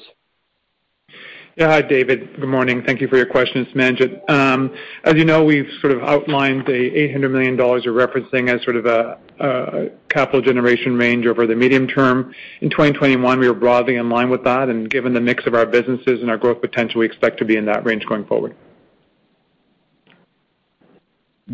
[1.61, 2.37] Hi, David.
[2.39, 2.83] Good morning.
[2.85, 3.67] Thank you for your question.
[3.67, 4.29] It's Manjit.
[4.29, 8.77] Um, as you know, we've sort of outlined the $800 million you're referencing as sort
[8.77, 12.33] of a capital generation range over the medium term.
[12.61, 15.65] In 2021, we were broadly in line with that, and given the mix of our
[15.65, 18.55] businesses and our growth potential, we expect to be in that range going forward.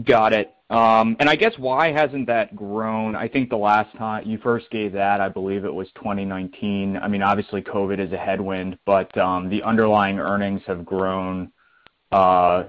[0.03, 0.54] Got it.
[0.69, 3.15] Um, I guess why hasn't that grown?
[3.15, 6.97] I think the last time you first gave that, I believe it was 2019.
[6.97, 11.51] I mean, Obviously COVID is a headwind, but um, the underlying earnings have grown
[12.11, 12.63] uh,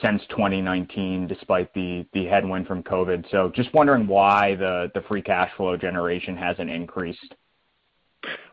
[0.00, 3.28] since 2019 despite the the headwind from COVID.
[3.30, 7.34] So just wondering why the free cash flow generation hasn't increased.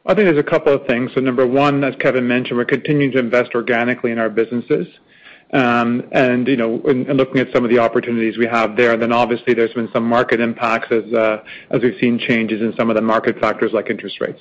[0.06, 1.12] I think there's a couple of things.
[1.14, 4.88] So number one, as Kevin mentioned, we're continuing to invest organically in our businesses.
[5.52, 9.90] Um, looking at some of the opportunities we have there, and then obviously there's been
[9.92, 13.72] some market impacts as uh, as we've seen changes in some of the market factors
[13.74, 14.40] like interest rates.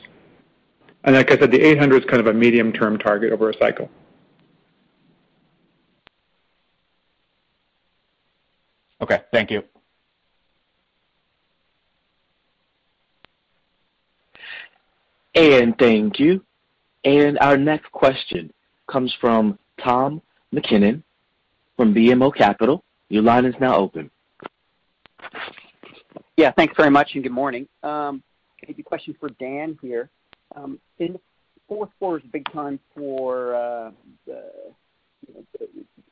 [1.05, 3.89] And Like I said, the 800 is kind of a medium-term target over a cycle.
[9.01, 9.21] Okay.
[9.33, 9.63] Thank you.
[15.35, 16.45] And Thank you.
[17.05, 18.53] And Our next question
[18.87, 20.21] comes from Tom
[20.53, 21.03] MacKinnon
[21.77, 22.83] from BMO Capital.
[23.09, 24.11] Your line is now open.
[26.37, 27.67] Yeah, thanks very much, and good morning.
[27.83, 28.23] Um,
[28.67, 30.11] maybe a question for Dan here.
[30.55, 31.21] Um, in the
[31.67, 33.91] fourth quarter is a big time for uh,
[34.31, 35.65] uh,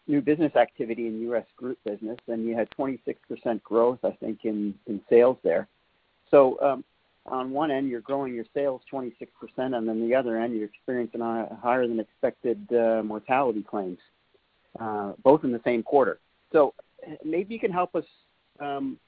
[0.06, 1.46] new business activity in U.S.
[1.56, 4.74] Group business, and you had 26% growth, I think, in
[5.08, 5.68] sales there.
[6.30, 6.84] So um
[7.28, 9.18] on one end, you're growing your sales 26%,
[9.56, 13.98] and then the other end, you're experiencing higher than expected uh, mortality claims,
[15.22, 16.18] both in the same quarter.
[16.52, 16.74] So
[17.24, 18.04] maybe you can help us
[18.60, 18.98] um,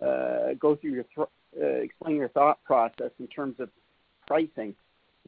[0.00, 1.28] go through your th-
[1.82, 3.70] explain your thought process in terms of
[4.26, 4.74] pricing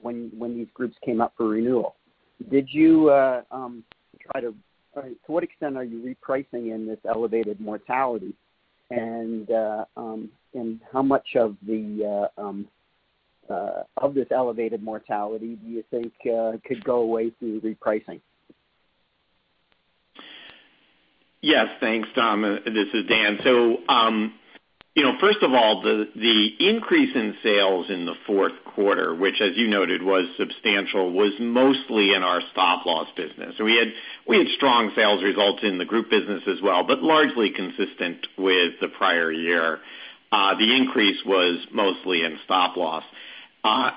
[0.01, 1.97] when when these groups came up for renewal.
[2.51, 3.11] Did you
[3.51, 3.85] um,
[4.31, 4.55] try to
[4.95, 8.35] to what extent are you repricing in this elevated mortality?
[8.91, 12.67] And uh, um, and how much of the uh, um,
[13.49, 16.13] uh, of this elevated mortality do you think
[16.65, 18.21] could go away through repricing?
[21.43, 21.69] Yes.
[21.81, 22.45] Thanks, Tom.
[22.45, 23.39] Uh, this is Dan.
[23.89, 24.35] Um,
[25.21, 29.69] first of all, the the increase in sales in the fourth quarter, which as you
[29.69, 33.55] noted, was substantial, was mostly in our stop-loss business.
[33.59, 33.89] So we had
[34.27, 38.75] we had strong sales results in the group business as well, but largely consistent with
[38.81, 39.79] the prior year.
[40.33, 43.03] Uh, the increase was mostly in stop-loss.
[43.63, 43.91] Uh,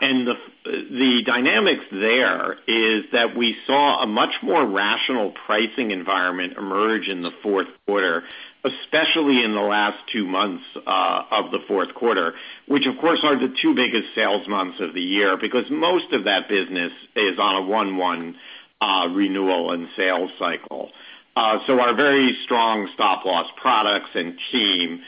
[0.66, 7.22] the dynamics there is that we saw a much more rational pricing environment emerge in
[7.22, 8.24] the fourth quarter,
[8.66, 12.34] especially in the last two months uh, of the fourth quarter,
[12.68, 16.26] which of course are the two biggest sales months of the year, because most of
[16.26, 18.36] that business is on a one-one
[18.82, 20.92] uh, renewal and sales cycle.
[21.36, 25.02] Uh so our very strong stop-loss products and team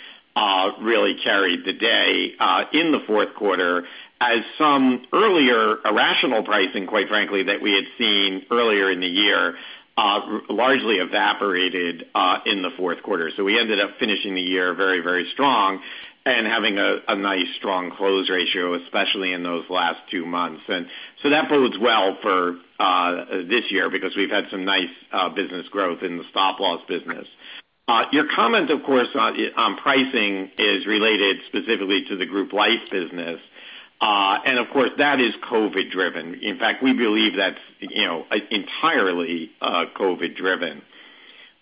[0.82, 2.32] really carried the day
[2.74, 3.84] in the fourth quarter
[4.22, 9.56] as some earlier irrational pricing, quite frankly, that we had seen earlier in the year,
[9.98, 13.32] uh, largely evaporated uh, in the fourth quarter.
[13.36, 15.82] So we ended up finishing the year very, very strong
[16.26, 20.64] and having a nice strong close ratio, especially in those last two months.
[20.68, 20.88] And
[21.22, 24.90] so that bodes well for uh, this year because we've had some nice
[25.36, 27.28] business growth in the stop-loss business.
[28.12, 33.40] Your comment, of course, on pricing is related specifically to the group life business.
[34.02, 36.36] Of course, that is COVID driven.
[36.42, 40.82] In fact, we believe that's, you know, entirely uh COVID driven.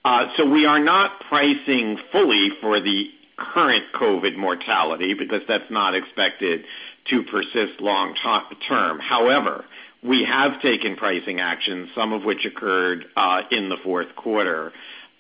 [0.06, 5.96] Uh so we are not pricing fully for the current COVID mortality because that's not
[5.96, 6.66] expected
[7.10, 8.16] to persist long
[8.68, 9.00] term.
[9.00, 9.66] However,
[10.04, 14.72] we have taken pricing actions, some of which occurred uh in the fourth quarter,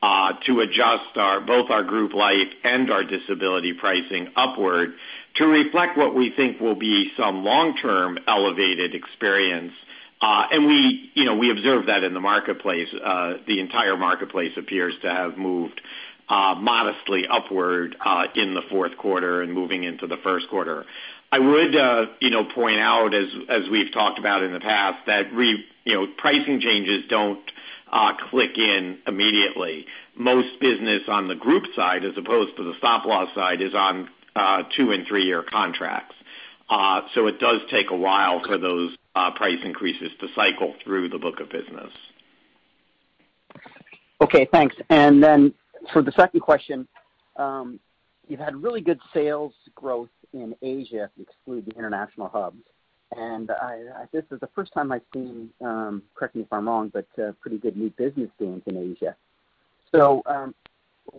[0.01, 4.93] uh to adjust our both our group life and our disability pricing upward
[5.35, 9.73] to reflect what we think will be some long-term elevated experience.
[10.21, 12.87] Uh and we, you know, we observe that in the marketplace.
[12.93, 15.81] Uh the entire marketplace appears to have moved
[16.29, 20.85] uh modestly upward uh in the fourth quarter and moving into the first quarter.
[21.31, 24.99] I would, uh you know, point out as as we've talked about in the past,
[25.07, 27.43] that re you know, pricing changes don't
[27.91, 29.87] uh click in immediately.
[30.15, 34.09] Most business on the group side, as opposed to the stop-loss side, is on
[34.75, 36.15] two and three-year contracts.
[36.69, 38.95] Uh so it does take a while for those
[39.35, 41.91] price increases to cycle through the book of business.
[44.21, 44.75] Okay, thanks.
[44.89, 45.53] And then
[45.91, 46.87] for the second question,
[48.27, 52.63] you've had really good sales growth in Asia, if you exclude the international hubs.
[53.15, 53.51] And
[54.11, 55.49] this is the first time I've seen,
[56.15, 57.05] correct me if I'm wrong, but
[57.41, 59.15] pretty good new business gains in Asia.
[59.93, 60.55] So um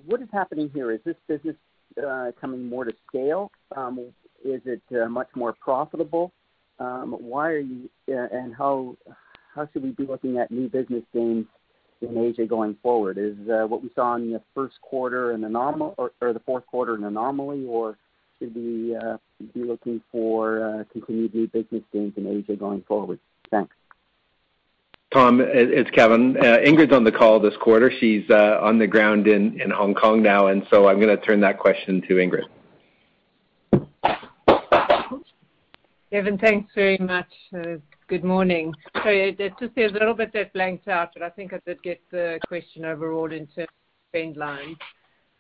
[0.07, 0.91] what is happening here?
[0.91, 1.57] Is this business
[2.03, 3.53] Uh, coming more to scale?
[3.77, 4.13] Um,
[4.45, 6.33] is it uh, much more profitable?
[6.81, 8.97] Um, why are you uh, and how
[9.55, 11.47] how should we be looking at new business gains
[12.01, 13.17] in Asia going forward?
[13.17, 17.05] Is what we saw in the first quarter an anomaly or the fourth quarter an
[17.05, 17.97] anomaly, or
[18.41, 18.97] should we
[19.55, 23.21] be looking for continued new business gains in Asia going forward?
[23.53, 23.77] Thanks.
[25.15, 26.37] Tom, it's Kevin.
[26.37, 27.89] Uh, Ingrid's on the call this quarter.
[28.01, 31.57] She's uh, on the ground in Hong Kong now, and so I'm gonna turn that
[31.61, 32.49] question to Ingrid.
[36.11, 37.29] Kevin, thanks very much.
[37.57, 37.77] Uh,
[38.09, 38.75] good morning.
[39.05, 42.01] So, just there's a little bit that blanked out, but I think I did get
[42.11, 44.79] the question overall in terms of trend lines.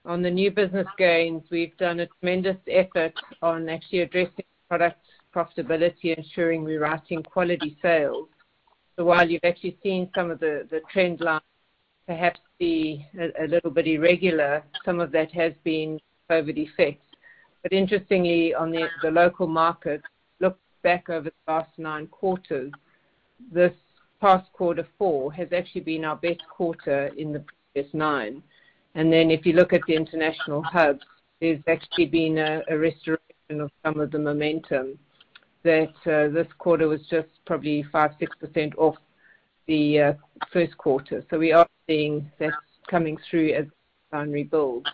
[0.04, 5.00] On the new business gains, we've done a tremendous effort on actually addressing product
[5.34, 8.28] profitability, ensuring we're writing quality sales.
[8.96, 11.42] So while you've actually seen some of the trend lines
[12.06, 15.98] perhaps be a little bit irregular, some of that has been
[16.30, 17.00] COVID effects.
[17.62, 20.02] But interestingly, on the local market,
[20.38, 22.70] look back over the last nine quarters,
[23.50, 23.72] this
[24.20, 28.42] past quarter four has actually been our best quarter in the previous nine.
[28.94, 31.04] And then If you look at the international hubs,
[31.40, 34.98] there's actually been a restoration of some of the momentum
[35.64, 38.96] that uh, this quarter was just probably 5%-6% off
[39.66, 40.12] the uh,
[40.52, 41.24] first quarter.
[41.30, 42.52] So we are seeing that
[42.88, 43.66] coming through as
[44.12, 44.86] time rebuilds.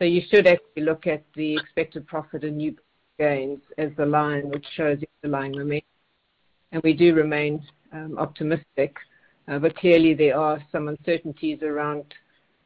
[0.00, 2.76] You should actually look at the expected profit and new
[3.18, 5.88] gains as the line which shows the line momentum.
[6.72, 7.62] And we do remain
[7.92, 8.96] um, optimistic.
[9.48, 12.04] Uh, but clearly there are some uncertainties around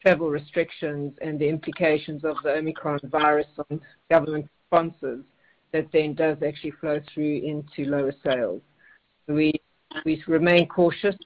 [0.02, 3.80] travel restrictions and the implications of the Omicron virus on
[4.10, 5.24] government sponsors
[5.72, 8.62] that then does actually flow through into lower sales.
[9.26, 9.52] We
[10.26, 11.16] remain cautious.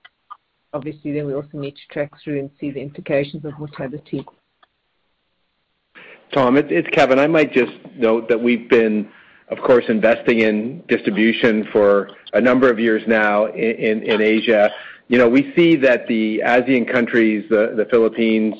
[0.73, 4.25] Obviously, then we also need to track through and see the implications of mortality.
[6.33, 7.19] Tom, it's Kevin.
[7.19, 9.11] I might just note that we've been,
[9.49, 14.71] of course, investing in distribution for a number of years now in Asia.
[15.09, 18.55] You know, we see that the ASEAN countries, the Philippines,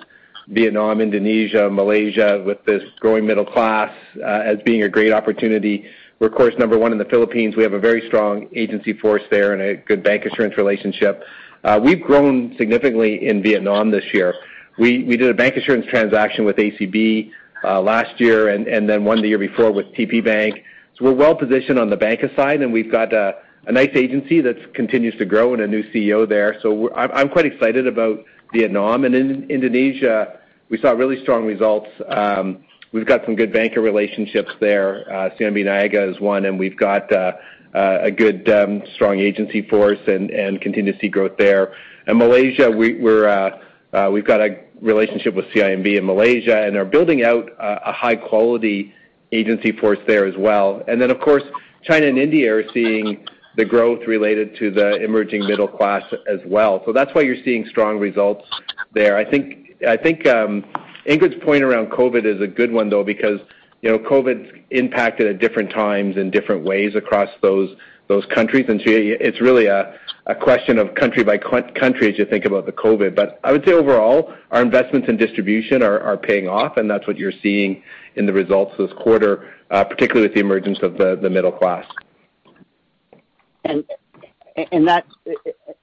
[0.49, 5.85] Vietnam, Indonesia, Malaysia, with this growing middle class, uh, as being a great opportunity.
[6.19, 7.57] We're of course number one in the Philippines.
[7.57, 11.23] We have a very strong agency force there and a good bancassurance relationship.
[11.65, 14.35] Uh, we've grown significantly in Vietnam this year.
[14.79, 17.31] We did a bancassurance transaction with ACB
[17.63, 20.63] uh, last year and then one the year before with tp TPBank.
[21.03, 23.35] We're well-positioned on the banca side, and we've got a
[23.69, 26.57] nice agency that continues to grow and a new CEO there.
[26.63, 29.05] So I'm quite excited about Vietnam.
[29.05, 30.39] And In Indonesia,
[30.69, 31.89] we saw really strong results.
[32.09, 35.11] Um, we've got some good banker relationships there.
[35.13, 37.33] Uh, CIMB Niaga is one, and we've got uh,
[37.75, 41.75] uh, a good um, strong agency force and continue to see growth there.
[42.07, 47.93] And Malaysia, we've got a relationship with CIMB in Malaysia and are building out a
[47.93, 48.93] high-quality
[49.33, 50.83] agency force there as well.
[50.89, 51.45] And then, Of course,
[51.83, 53.27] China and India are seeing
[53.57, 56.83] the growth related to the emerging middle class as well.
[56.87, 58.45] So That's why you're seeing strong results
[58.93, 59.17] there.
[59.17, 60.65] I think I think um,
[61.07, 63.41] Ingrid's point around COVID is a good one, though, because
[63.81, 67.77] you know COVID's impacted at different times in different ways across those
[68.09, 68.67] those countries.
[68.69, 69.99] And so It's really a
[70.41, 73.15] question of country by country as you think about the COVID.
[73.15, 77.17] But I would say overall, our investments in distribution are paying off, and that's what
[77.17, 77.83] you're seeing
[78.17, 81.87] in the results this quarter, particularly with the emergence of the middle class.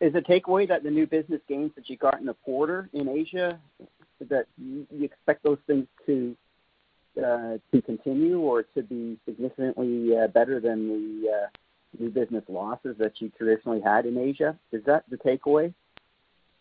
[0.01, 3.09] Is a takeaway that the new business gains that you got in the quarter in
[3.09, 3.59] Asia,
[4.29, 6.35] that you expect those things to
[7.17, 11.49] uh to continue or to be significantly better than the
[11.99, 14.57] new business losses that you traditionally had in Asia?
[14.71, 15.73] Is that the takeaway?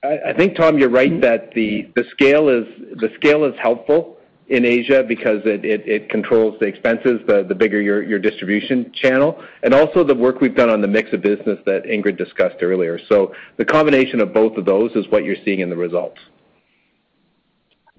[0.03, 4.18] I think, Tom, you're right that the scale is the scale is helpful
[4.49, 10.15] in Asia because it controls the expenses, the bigger your distribution channel, and also the
[10.15, 12.99] work we've done on the mix of business that Ingrid discussed earlier.
[13.09, 16.19] So The combination of both of those is what you're seeing in the results.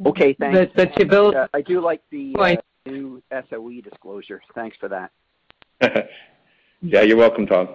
[0.06, 0.74] Okay, thanks.
[0.76, 4.41] To build- uh, I do like the uh, Right new SOE disclosure.
[4.56, 5.12] Thanks for that.
[6.82, 7.68] Yeah, you're welcome, Tom.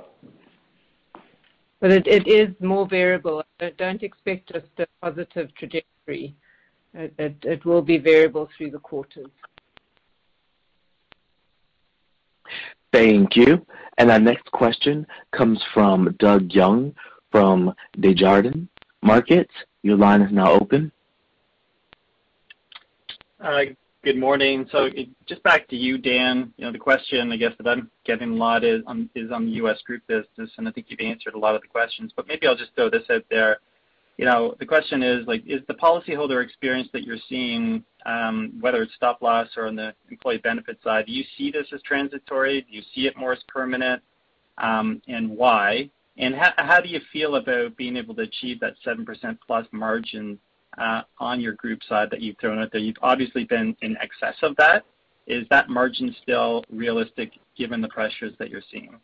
[1.79, 3.45] But it is more variable.
[3.77, 6.35] Don't expect just a positive trajectory.
[6.95, 9.27] It will be variable through the quarters.
[12.93, 13.67] Thank you.
[13.99, 16.95] And our next question comes from Doug Young
[17.33, 18.69] from Desjardins
[19.03, 19.53] Markets.
[19.83, 20.93] Your line is now open.
[23.41, 23.63] Uh,
[24.05, 24.67] good morning.
[24.71, 24.89] So,
[25.27, 26.53] just back to you, Dan.
[26.59, 29.83] The question, I guess, that I'm getting a lot is on the U.S.
[29.83, 32.57] group business, and I think you've answered a lot of the questions, but maybe I'll
[32.57, 33.59] just throw this out there.
[34.17, 38.83] You know, the question is like, is the policyholder experience that you're seeing, um, whether
[38.83, 42.61] it's stop loss or on the employee benefit side, do you see this as transitory?
[42.63, 44.03] Do you see it more as permanent?
[44.59, 45.91] Um, and why?
[46.17, 50.39] And how how do you feel about being able to achieve that 7%+ plus margin
[50.79, 52.81] uh, on your group side that you've thrown out there?
[52.81, 54.85] You've obviously been in excess of that.
[55.27, 58.97] Is that margin still realistic given the pressures that you're seeing?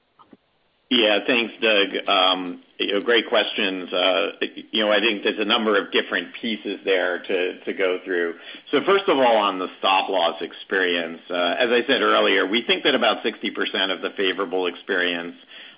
[0.90, 1.20] Yeah.
[1.24, 2.08] Thanks, Doug.
[2.08, 2.62] Um,
[3.04, 3.92] great questions.
[3.92, 4.26] Uh
[4.72, 8.34] you know, I think there's a number of different pieces there to go through.
[8.70, 12.62] So First of all, on the stop loss experience, uh, as I said earlier, we
[12.66, 15.34] think that about 60% of the favorable experience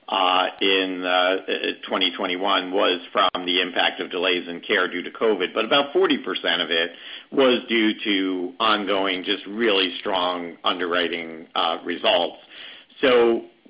[0.09, 1.37] uh, in uh,
[1.85, 6.19] 2021 was from the impact of delays in care due to COVID, but about 40%
[6.63, 6.91] of it
[7.31, 11.47] was due to ongoing, just really strong underwriting
[11.85, 12.39] results.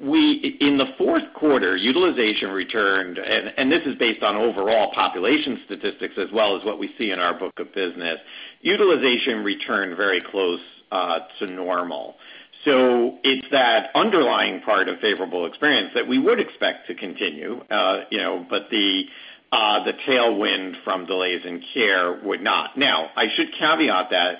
[0.01, 6.15] We in the fourth quarter, utilization returned, and this is based on overall population statistics
[6.19, 8.19] as well as what we see in our book of business.
[8.63, 12.17] Utilization returned very close to normal.
[12.65, 18.05] So it's that underlying part of favorable experience that we would expect to continue, uh,
[18.11, 19.05] you know, but the
[19.51, 22.79] uh the tailwind from delays in care would not.
[22.79, 24.37] Now, I should caveat that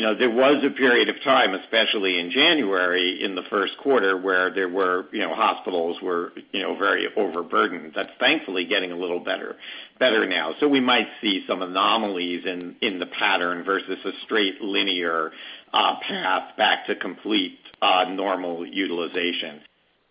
[0.00, 4.68] there was a period of time, especially in January in the first quarter, where there
[4.68, 7.92] were, you know, hospitals were you know, very overburdened.
[7.94, 9.56] That's thankfully getting a little better
[9.98, 10.54] better now.
[10.60, 15.32] So we might see some anomalies in in the pattern versus a straight linear
[15.72, 19.60] uh, path back to complete uh, normal utilization.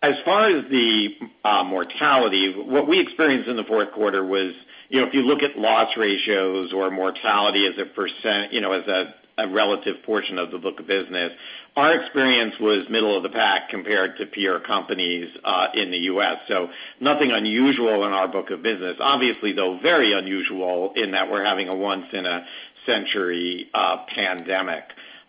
[0.02, 1.08] As far as the
[1.44, 4.52] uh, mortality, what we experienced in the fourth quarter was,
[4.90, 8.72] you know, if you look at loss ratios or mortality as a percent, you know,
[8.72, 11.32] as a relative portion of the book of business,
[11.76, 16.38] our experience was middle of the pack compared to peer companies uh in the U.S.
[16.48, 16.68] So
[17.00, 18.96] nothing unusual in our book of business.
[19.00, 22.44] Obviously, though, very unusual in that we're having a once in a
[22.86, 23.70] century
[24.14, 24.84] pandemic.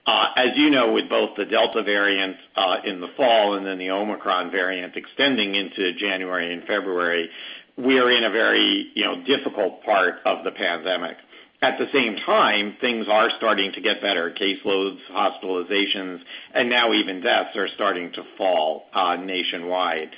[0.05, 3.79] Uh as you know, with both the Delta variant uh in the fall and then
[3.79, 7.29] the Omicron variant extending into January and February,
[7.77, 11.17] we are in a very you know, difficult part of the pandemic.
[11.65, 14.29] At the same time, things are starting to get better.
[14.29, 16.19] Caseloads, hospitalizations,
[16.53, 20.11] and now even deaths are starting to fall uh, nationwide.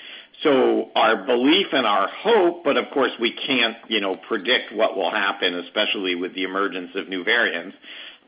[0.43, 4.97] So our belief and our hope, but of course, we can't you know, predict what
[4.97, 7.77] will happen, especially with the emergence of new variants.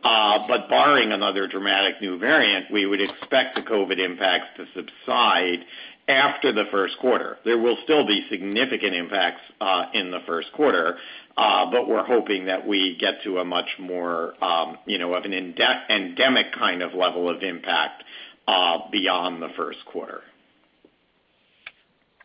[0.01, 5.65] Uh, but barring another dramatic new variant, we would expect the COVID impacts to subside
[6.09, 7.37] after the first quarter.
[7.45, 10.97] There will still be significant impacts uh, in the first quarter,
[11.39, 15.23] Uh, but we're hoping that we get to a much more um, you know, of
[15.23, 18.03] an endemic kind of level of impact
[18.45, 20.19] uh, beyond the first quarter.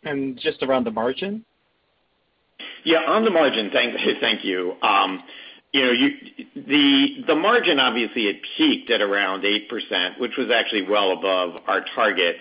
[0.03, 1.45] And just around the margin?
[2.85, 4.75] Yeah, on the margin, thank you.
[4.83, 5.23] Um,
[5.73, 6.11] you know, you
[6.57, 11.85] the the margin obviously had peaked at around 8%, which was actually well above our
[11.95, 12.35] target.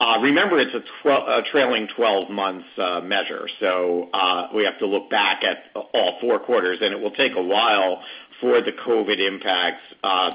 [0.00, 5.10] Uh, remember, it's a trailing 12 months uh, measure, so uh, we have to look
[5.10, 8.00] back at all four quarters, and it will take a while
[8.40, 9.82] for the COVID impacts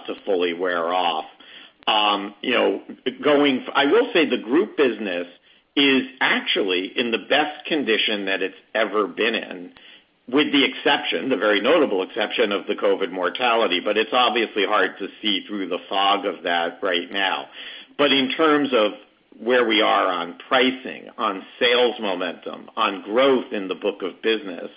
[0.07, 1.26] to fully wear off.
[1.88, 2.82] Um, you know,
[3.24, 5.28] going, I will say the group business
[5.76, 9.72] is actually in the best condition that it's ever been in,
[10.28, 14.97] with the exception, the very notable exception of the COVID mortality, but it's obviously hard
[14.99, 17.47] to see through the fog of that right now.
[17.97, 18.93] But in terms of
[19.39, 24.69] where we are on pricing, on sales momentum, on growth in the book of business,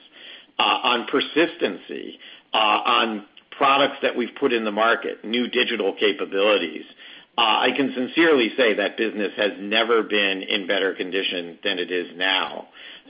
[0.59, 2.19] uh, on persistency,
[2.55, 3.27] uh, on
[3.57, 6.85] products that we've put in the market, new digital capabilities,
[7.39, 11.91] uh, I can sincerely say that business has never been in better condition than it
[11.91, 12.69] is now.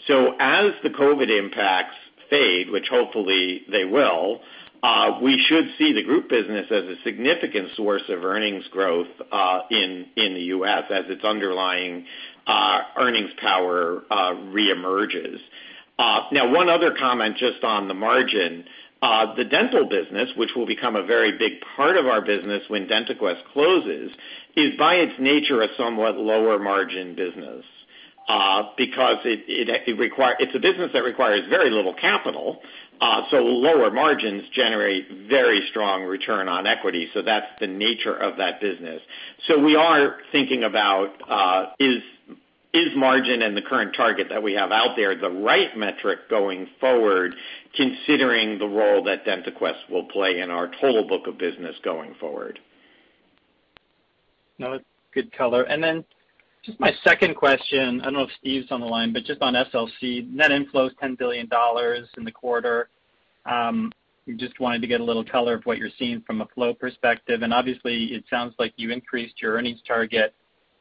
[0.09, 1.95] So as the COVID impacts
[2.29, 4.41] fade, which hopefully they will,
[5.23, 10.07] we should see the group business as a significant source of earnings growth uh in
[10.17, 10.85] in the U.S.
[10.91, 12.07] as its underlying
[12.47, 15.39] uh, earnings power uh, reemerges.
[15.99, 18.65] Uh, now, one other comment just on the margin.
[19.03, 23.45] The dental business, which will become a very big part of our business when DentaQuest
[23.53, 24.11] closes,
[24.57, 27.65] is by its nature a somewhat lower margin business
[28.77, 32.61] because it's a business that requires very little capital,
[33.01, 37.09] lower margins generate very strong return on equity.
[37.15, 39.01] So that's the nature of that business.
[39.47, 42.03] So we are thinking about uh is
[42.73, 46.69] is margin and the current target that we have out there the right metric going
[46.79, 47.35] forward,
[47.75, 52.59] considering the role that DentaQuest will play in our total book of business going forward.
[54.59, 54.79] No,
[55.15, 55.65] good color.
[56.67, 59.55] Just my second question, I don't know if Steve's on the line, but just on
[59.55, 61.49] SLC, net inflows $10 billion
[62.17, 62.89] in the quarter.
[64.27, 66.75] We just wanted to get a little color of what you're seeing from a flow
[66.75, 67.43] perspective.
[67.43, 70.35] And obviously, it sounds like you increased your earnings target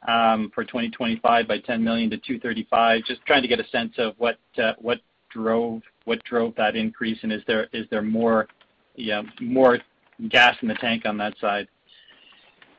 [0.04, 3.04] for 2025 by 10 million to 235.
[3.06, 7.20] Just trying to get a sense of what uh what drove what drove that increase,
[7.22, 8.48] and is there is there more
[8.96, 9.78] yeah more
[10.30, 11.68] gas in the tank on that side?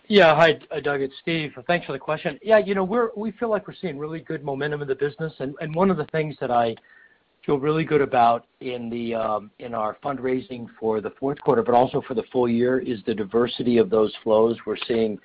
[0.09, 0.37] Yeah.
[0.37, 0.53] Hi,
[0.83, 1.53] Doug, it's Steve.
[1.67, 2.39] Thanks for the question.
[2.41, 5.33] Yeah, you know, we feel like we're seeing really good momentum in the business.
[5.41, 6.77] And one of the things that I
[7.45, 12.23] feel really good about in our fundraising for the fourth quarter, but also for the
[12.33, 14.57] full year, is the diversity of those flows.
[14.65, 15.19] We're seeing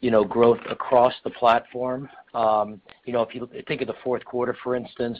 [0.00, 2.08] you know, growth across the platform.
[2.34, 5.18] Um you know, if you think of the fourth quarter, for instance,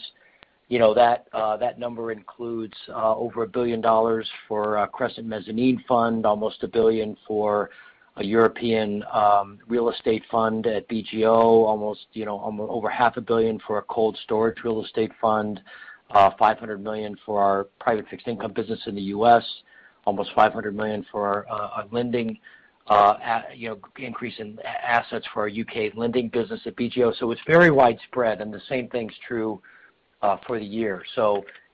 [0.69, 3.83] you know, that uh that number includes over $1 billion
[4.49, 7.71] for Crescent Mezzanine Fund, almost 1 billion for
[8.17, 13.61] a European um, real estate fund at BGO, almost you know over half a billion
[13.67, 15.61] for a cold storage real estate fund,
[16.11, 19.45] uh, 500 million for our private fixed income business in the U.S.,
[20.05, 22.39] almost 500 million for uh, our lending
[22.87, 25.93] uh you know increase in assets for our U.K.
[25.95, 27.17] lending business at BGO.
[27.19, 29.61] So it's very widespread, and the same thing's true
[30.23, 31.03] uh, for the year.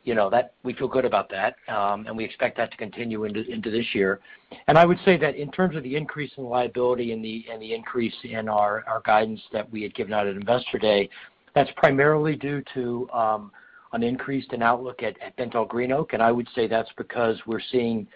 [0.06, 3.24] You know, that we feel good about that, um, and we expect that to continue
[3.24, 4.20] into this year.
[4.68, 8.14] And I would say that in terms of the increase in liability and the increase
[8.22, 11.10] in our guidance that we had given out at Investor Day,
[11.56, 13.50] that's primarily due to um,
[13.92, 18.06] an increase in outlook at BentallGreenOak, and I would say that's because we're seeing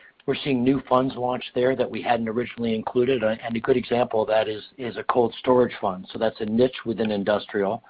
[0.63, 3.25] new funds launch there that we hadn't originally included.
[3.25, 6.07] And a good example of that is a cold storage fund.
[6.13, 7.83] So that's a niche within industrial.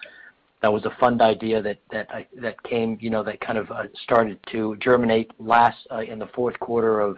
[0.63, 3.69] That was a fund idea that that I, that came, you know, that kind of
[4.03, 7.17] started to germinate last in the fourth quarter of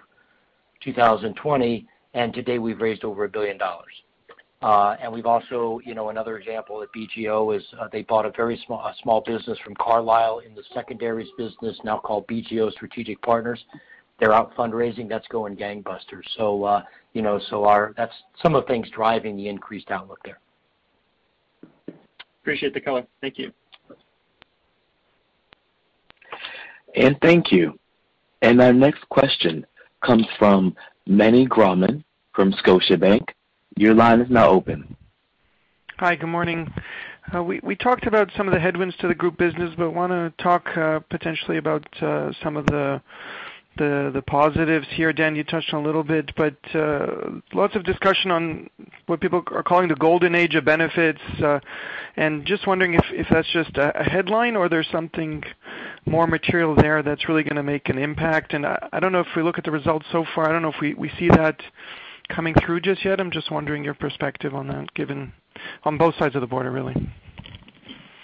[0.82, 3.58] 2020, and today we've raised over a $1 billion.
[4.62, 8.62] Uh, and we've also, you know, another example at BGO is they bought a very
[8.64, 13.64] small small business from Carlyle in the secondaries business, now called BGO Strategic Partners.
[14.20, 15.08] They're out fundraising.
[15.08, 16.22] That's going gangbusters.
[16.36, 16.82] So, uh,
[17.12, 20.38] you know, so our that's some of the things driving the increased outlook there.
[22.42, 23.06] Appreciate the color.
[23.20, 23.52] Thank you.
[26.96, 27.78] And thank you.
[28.42, 29.64] And our next question
[30.04, 30.74] comes from
[31.06, 32.02] Meny Grauman
[32.34, 33.28] from Scotiabank.
[33.76, 34.96] Your line is now open.
[35.98, 36.72] Hi, good morning.
[37.32, 40.42] Uh, we talked about some of the headwinds to the group business, but want to
[40.42, 43.00] talk uh, potentially about uh, some of the
[44.26, 45.12] positives here.
[45.12, 46.56] Dan, you touched on a little bit, but
[47.52, 48.70] lots of discussion on
[49.06, 51.20] what people are calling the golden age of benefits.
[51.42, 51.60] Uh
[52.16, 55.42] and just wondering if if that's just a headline or there's something
[56.04, 58.52] more material there that's really going to make an impact.
[58.52, 60.72] And I don't know if we look at the results so far, I don't know
[60.72, 61.60] if we see that
[62.28, 63.20] coming through just yet.
[63.20, 65.32] I'm just wondering your perspective on that, given
[65.84, 66.94] on both sides of the border, really.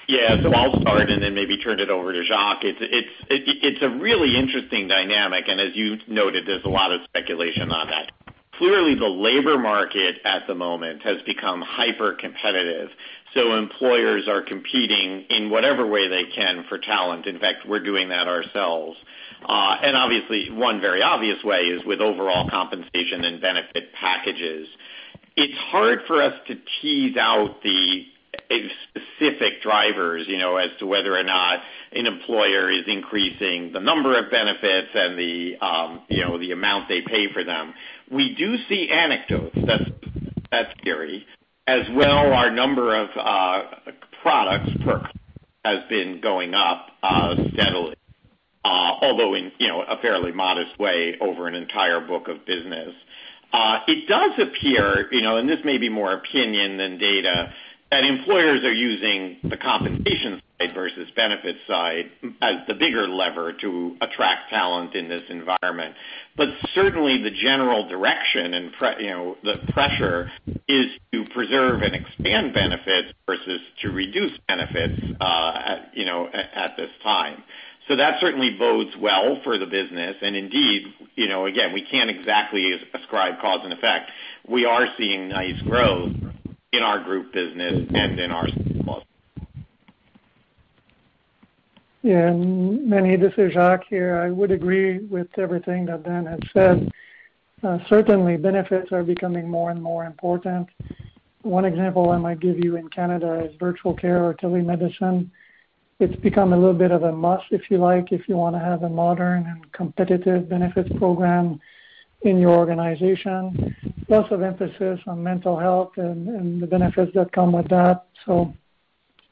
[0.09, 0.42] Yeah.
[0.42, 2.62] So I'll start and then maybe turn it over to Jacques.
[2.64, 7.88] It's a really interesting dynamic, and as you noted, there's a lot of speculation on
[7.88, 8.11] that.
[8.56, 12.88] Clearly, the labor market at the moment has become hyper-competitive,
[13.32, 17.26] so employers are competing in whatever way they can for talent.
[17.26, 18.96] In fact, we're doing that ourselves.
[19.46, 24.66] Uh, and obviously, one very obvious way is with overall compensation and benefit packages.
[25.36, 28.06] It's hard for us to tease out the
[28.47, 31.61] specific drivers, you know, as to whether or not
[31.93, 36.89] an employer is increasing the number of benefits and the, um, you know, the amount
[36.89, 37.74] they pay for them.
[38.11, 39.57] We do see anecdotes,
[40.51, 41.26] that's scary.
[41.66, 43.62] As well, our number of uh,
[44.22, 45.09] products per
[45.64, 47.97] has been going up uh, steadily,
[48.64, 48.68] uh,
[49.03, 52.95] although in, you know, a fairly modest way over an entire book of business.
[53.86, 57.53] It does appear, you know, and this may be more opinion than data,
[57.91, 62.11] that employers are using the compensation side versus benefits side
[62.43, 65.95] as the bigger lever to attract talent in this environment.
[66.36, 70.30] But certainly the general direction and pre- you know, the pressure
[70.68, 76.76] is to preserve and expand benefits versus to reduce benefits, uh, at, you know, at
[76.76, 77.43] this time.
[77.89, 80.16] So that certainly bodes well for the business.
[80.20, 80.82] And indeed,
[81.14, 84.11] you know, again, we can't exactly ascribe cause and effect.
[84.47, 86.12] We are seeing nice growth
[86.72, 88.46] in our group business and in our
[88.84, 89.04] plus.
[92.02, 92.32] Yeah.
[92.32, 94.18] Meny, this is Jacques here.
[94.18, 96.90] I would agree with everything that Dan has said.
[97.62, 100.68] Uh, certainly benefits are becoming more and more important.
[101.42, 105.28] One example I might give you in Canada is virtual care or telemedicine.
[105.98, 108.84] It's become a little bit of a must, if you like, if you wanna have
[108.84, 111.60] a modern and competitive benefits program
[112.22, 113.74] in your organization.
[114.08, 118.06] Lots of emphasis on mental health and the benefits that come with that.
[118.26, 118.54] So,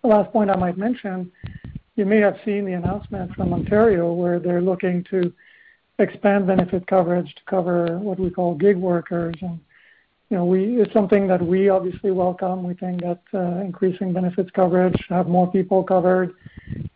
[0.03, 1.33] the last point I might mention,
[1.97, 5.33] you may have seen the announcement from Ontario, where they're looking to
[5.99, 9.35] expand benefit coverage to cover what we call gig workers.
[9.41, 9.59] And,
[10.29, 12.63] you know, we, it's something that we obviously welcome.
[12.63, 16.35] We think that uh, increasing benefits coverage, have more people covered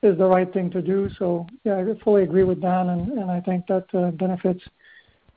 [0.03, 1.09] is the right thing to do.
[1.19, 4.63] So yeah, I fully agree with Dan, and I think that uh, benefits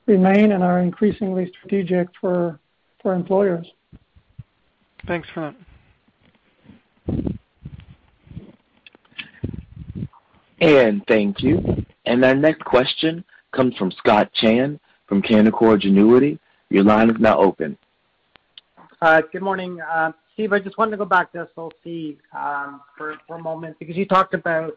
[0.06, 2.58] remain and are increasingly strategic for
[3.04, 3.66] employers.
[5.06, 5.54] Thanks for that.
[10.60, 11.84] And thank you.
[12.06, 16.38] And our next question comes from Scott Chan from Canaccord Genuity.
[16.70, 17.76] Your line is now open.
[19.02, 19.78] Uh, good morning.
[19.80, 23.96] Uh, Steve, I just wanted to go back to SLC um, for a moment because
[23.96, 24.74] you talked about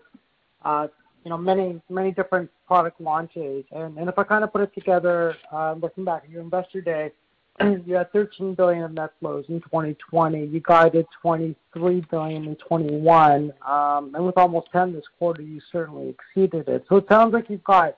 [0.66, 0.88] uh,
[1.28, 3.66] you know many many different product launches.
[3.74, 6.80] And, and if I kind of put it together, uh, looking back at your Investor
[6.80, 7.12] Day,
[7.86, 10.46] you had 13 billion of net flows in 2020.
[10.46, 13.52] You guided 23 billion in 2021.
[13.68, 16.86] Um, with almost 10 billion this quarter, you certainly exceeded it.
[16.88, 17.98] So it sounds like you've got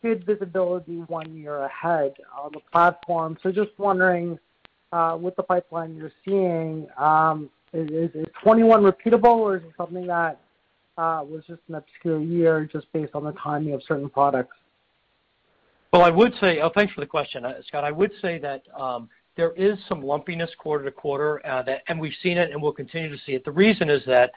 [0.00, 3.36] good visibility one year ahead on the platform.
[3.42, 4.38] So just wondering,
[4.90, 10.40] uh, with the pipeline you're seeing, um, is 2021 repeatable, or is it something that
[11.02, 14.56] was just an obscure year just based on the timing of certain products?
[15.92, 17.84] Well, I would say oh thanks for the question, uh, Scott.
[17.84, 22.14] I would say that um, there is some lumpiness quarter to quarter, uh, and we've
[22.22, 23.44] seen it, and we'll continue to see it.
[23.44, 24.30] The reason is that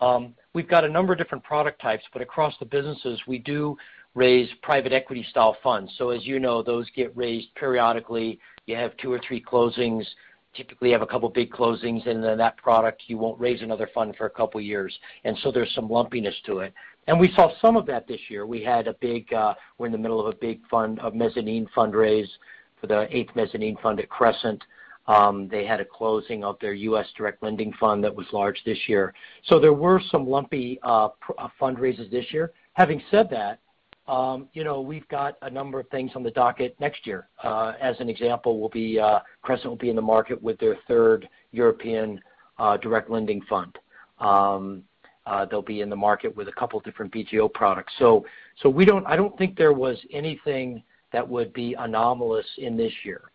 [0.00, 3.76] um, we've got a number of different product types, but across the businesses, we do
[4.14, 5.92] raise private equity style funds.
[5.98, 8.38] So as you know, those get raised periodically.
[8.66, 10.04] You have two or three closings.
[10.58, 14.16] Typically, have a couple big closings, and then that product, you won't raise another fund
[14.16, 14.92] for a couple years.
[15.22, 16.74] And so There's some lumpiness to it.
[17.06, 18.44] And We saw some of that this year.
[18.44, 19.32] We had a big.
[19.32, 22.28] Uh, we're in the middle of a big fund, a mezzanine fundraise
[22.80, 24.60] for the eighth mezzanine fund at Crescent.
[25.06, 27.06] Um, they had a closing of their U.S.
[27.16, 29.14] direct lending fund that was large this year.
[29.44, 32.50] So There were some lumpy uh, uh, fundraisers this year.
[32.72, 33.60] Having said that,
[34.08, 34.48] Um,
[34.84, 37.28] we've got a number of things on the docket next year.
[37.44, 40.76] Uh, as an example, will be uh Crescent will be in the market with their
[40.88, 42.20] third European
[42.58, 43.78] uh, direct lending fund.
[44.18, 44.82] Um,
[45.26, 47.92] uh, they'll be in the market with a couple different BGO products.
[47.98, 48.24] So
[48.62, 50.82] so we don't I don't think there was anything
[51.12, 53.30] that would be anomalous in this year,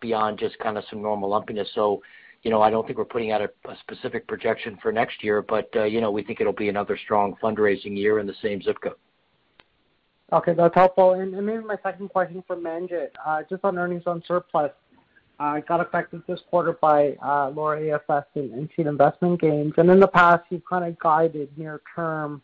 [0.00, 1.68] beyond just kind of some normal lumpiness.
[1.72, 2.02] So,
[2.42, 3.50] you know, I don't think we're putting out a
[3.80, 7.96] specific projection for next year, but you know, we think it'll be another strong fundraising
[7.96, 8.94] year in the same zip code.
[10.32, 11.12] Okay, that's helpful.
[11.12, 14.70] And maybe my second question for Manjit, uh, just on earnings on surplus,
[15.38, 19.74] uh, got affected this quarter by uh, lower AFS and seed investment gains.
[19.76, 22.40] And in the past, you've kind of guided near term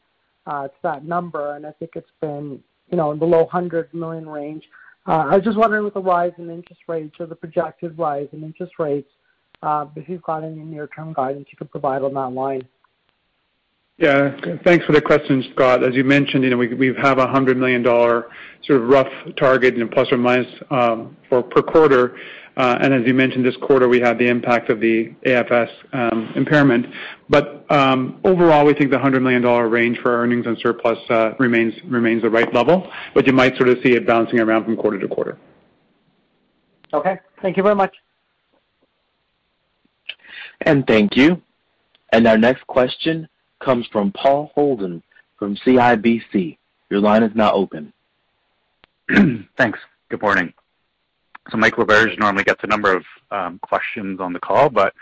[0.47, 4.27] to that number, and I think it's been, you know, in the low 100 million
[4.29, 4.65] range.
[5.05, 8.43] I was just wondering with the rise in interest rates or the projected rise in
[8.43, 9.11] interest rates,
[9.63, 12.67] if you've got any near-term guidance you could provide on that line.
[13.99, 14.37] Yeah.
[14.65, 15.83] Thanks for the question, Scott.
[15.83, 19.89] As you mentioned, you know, we have a $100 million sort of rough target, in
[19.89, 22.17] plus or minus, um for minus, per quarter.
[22.57, 25.69] Uh and as you mentioned, this quarter, we had the impact of the AFS
[26.37, 26.87] impairment.
[27.29, 31.75] But um overall, we think the $100 million range for earnings and surplus uh remains
[31.87, 35.01] remains the right level, but you might sort of see it bouncing around from quarter
[35.01, 35.37] to quarter.
[36.93, 37.19] Okay.
[37.43, 37.95] Thank you very much.
[40.61, 41.43] And thank you.
[42.13, 43.29] And our next question
[43.61, 45.03] comes from Paul Holden
[45.39, 46.59] from CIBC.
[46.91, 47.93] Your line is now open.
[49.57, 49.79] Thanks.
[50.09, 50.53] Good morning.
[51.51, 54.95] So Mike Roberge normally gets a number of um, questions on the call, but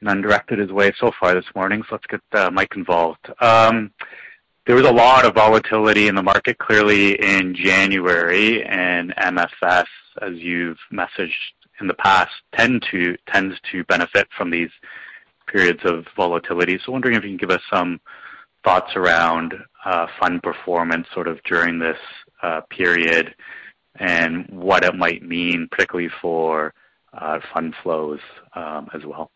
[0.00, 3.30] none directed his way so far this morning, so let's get uh, Mike involved.
[3.40, 3.92] Um,
[4.66, 9.86] there was a lot of volatility in the market, clearly in January, and MFS,
[10.22, 11.30] as you've messaged
[11.80, 12.84] in the past, tends
[13.72, 14.70] to benefit from these
[15.50, 16.78] periods of volatility.
[16.84, 18.00] So wondering if you can give us some
[18.64, 21.96] thoughts around uh, fund performance sort of during this
[22.42, 23.34] uh, period
[23.96, 26.72] and what it might mean, particularly for
[27.12, 28.20] uh, fund flows
[28.54, 29.30] um, as well.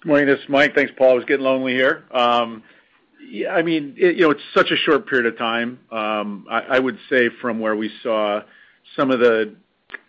[0.00, 0.26] Good morning.
[0.26, 0.74] This is Mike.
[0.74, 1.12] Thanks, Paul.
[1.12, 2.04] I was getting lonely here.
[2.10, 2.64] Um,
[3.30, 5.78] yeah, I mean, you know, it's such a short period of time.
[5.90, 8.40] Um, I would say from where we saw
[8.96, 9.54] some of the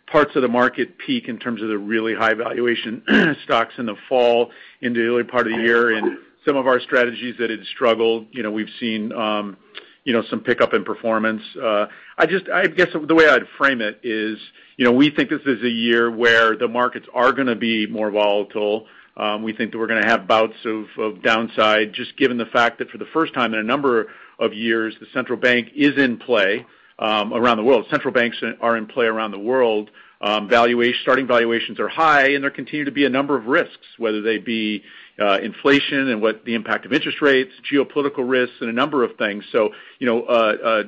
[0.08, 3.04] parts of the market peak in terms of the really high valuation
[3.44, 4.52] stocks in the fall
[4.82, 8.28] into the early part of the year and some of our strategies that had struggled,
[8.32, 9.58] you know, we've seen um
[10.06, 11.42] you know, some pickup in performance.
[11.62, 11.88] Uh
[12.18, 14.38] I just I guess the way I'd frame it is,
[14.78, 17.88] you know, we think this is a year where the markets are going to be
[17.88, 18.88] more volatile.
[19.16, 22.90] Um we think that we're to have bouts of downside, just given the fact that
[22.90, 26.66] for the first time in a number of years, the central bank is in play
[27.04, 27.86] around the world.
[27.90, 29.90] Central banks are in play around the world.
[30.22, 34.38] Starting valuations are high, and there continue to be a number of risks, whether they
[34.38, 34.84] be
[35.20, 39.16] uh inflation and what the impact of interest rates, geopolitical risks, and a number of
[39.18, 39.44] things.
[39.52, 40.84] So, you know, uh uh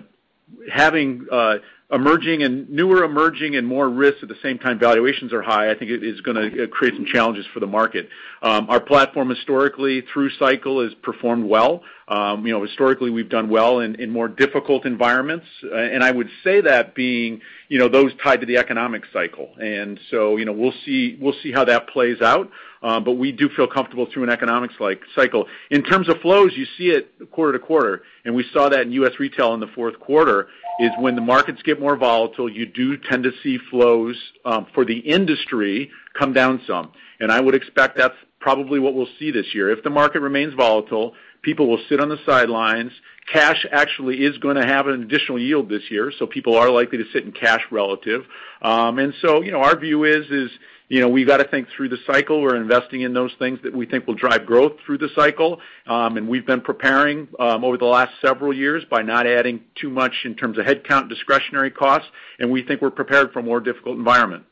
[0.72, 1.58] having uh
[1.92, 5.76] emerging and newer emerging and more risks at the same time valuations are high, I
[5.76, 8.10] think it is going to create some challenges for the market.
[8.46, 11.82] Our platform historically through cycle has performed well.
[12.08, 15.46] Um, you know, historically, we've done well in more difficult environments.
[15.64, 19.50] Uh and I would say that being you know, those tied to the economic cycle.
[19.60, 22.50] And so, you know, we'll see we'll see how that plays out.
[22.84, 24.70] Um, but we do feel comfortable through an economic
[25.16, 25.48] cycle.
[25.72, 28.92] In terms of flows, you see it quarter to quarter, and we saw that in
[28.92, 29.14] U.S.
[29.20, 33.24] retail in the fourth quarter, is when the markets get more volatile, you do tend
[33.24, 36.92] to see flows um for the industry come down some.
[37.20, 39.70] And I would expect that's probably what we'll see this year.
[39.70, 42.92] If the market remains volatile, people will sit on the sidelines.
[43.32, 47.00] Cash actually is going to have an additional yield this year, so people are likely
[47.00, 48.24] to sit in cash relative.
[48.62, 50.52] Um, and so, you know, our view is is
[50.88, 52.42] you know, we've got to think through the cycle.
[52.42, 55.60] We're investing in those things that we think will drive growth through the cycle.
[55.88, 59.90] Um, and we've been preparing um, over the last several years by not adding too
[59.90, 62.08] much in terms of headcount discretionary costs,
[62.38, 64.44] and we think we're prepared for a more difficult environment.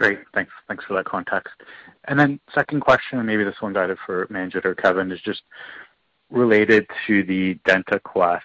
[0.00, 0.20] Great.
[0.32, 1.52] Thanks Thanks for that context.
[2.54, 5.42] Second question, and maybe this one's either for Manjit or Kevin, is just
[6.30, 8.40] related to the DentaQuest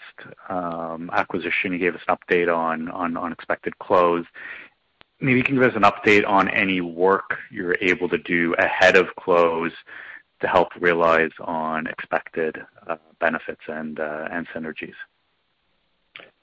[0.49, 1.71] um, acquisition.
[1.71, 4.25] You gave us an update on on expected close.
[5.21, 8.97] Maybe you can give us an update on any work you're able to do ahead
[8.97, 9.71] of close
[10.41, 13.97] to help realize on expected uh, benefits uh, and
[14.53, 14.93] synergies.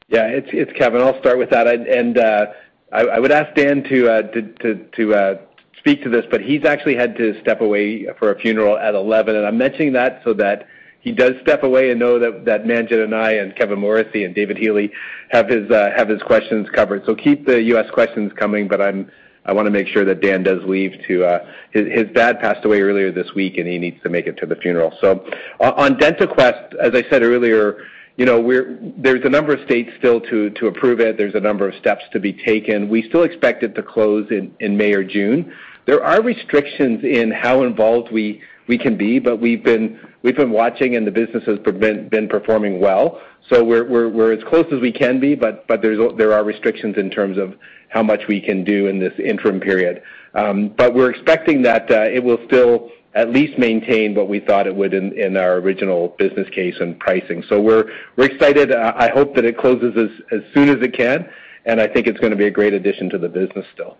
[0.09, 1.03] Yeah, it's Kevin.
[1.03, 1.67] I'll start with that.
[1.69, 2.53] Uh,
[2.93, 4.23] I would ask Dan to
[4.65, 5.39] to to
[5.79, 9.35] speak to this, but he's actually had to step away for a funeral at 11.
[9.35, 10.69] and I'm mentioning that so that
[11.01, 14.35] he does step away and know that that Manjit and I and Kevin Morrissey and
[14.35, 14.93] David Healy
[15.31, 17.05] have his uh, have his questions covered.
[17.05, 17.91] So keep the U.S.
[17.93, 19.11] questions coming, but I'm
[19.45, 20.93] I want to make sure that Dan does leave.
[21.09, 24.37] To uh, his dad passed away earlier this week, and he needs to make it
[24.39, 24.97] to the funeral.
[25.01, 25.27] So
[25.59, 27.85] on DentaQuest, as I said earlier,
[28.17, 31.17] there's a number of states still to to approve it.
[31.17, 32.89] There's a number of steps to be taken.
[32.89, 35.53] We still expect it to close in May or June.
[35.87, 40.51] There are restrictions in how involved we we can be, but we've been we've been
[40.53, 43.21] watching, and the business has been been performing well.
[43.51, 46.45] So we're we're, we're as close as we can be, but but there's, there are
[46.45, 47.55] restrictions in terms of
[47.89, 50.03] how much we can do in this interim period.
[50.35, 54.75] Um, but We're expecting that it will still at least maintain what we thought it
[54.75, 57.43] would in our original business case and pricing.
[57.49, 58.73] So We're excited.
[58.73, 59.95] I hope that it closes
[60.31, 61.29] as soon as it can,
[61.67, 63.97] and I think it's going to be a great addition to the business still.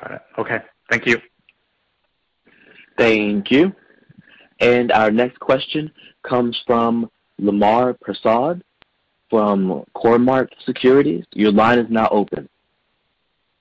[0.00, 0.22] Got it.
[0.38, 0.58] Okay.
[0.90, 1.18] Thank you.
[2.98, 3.74] Thank you.
[4.60, 5.90] And Our next question
[6.22, 7.10] comes from
[7.40, 8.62] Lemar Persaud
[9.30, 11.24] from Cormark Securities.
[11.32, 12.48] Your line is now open.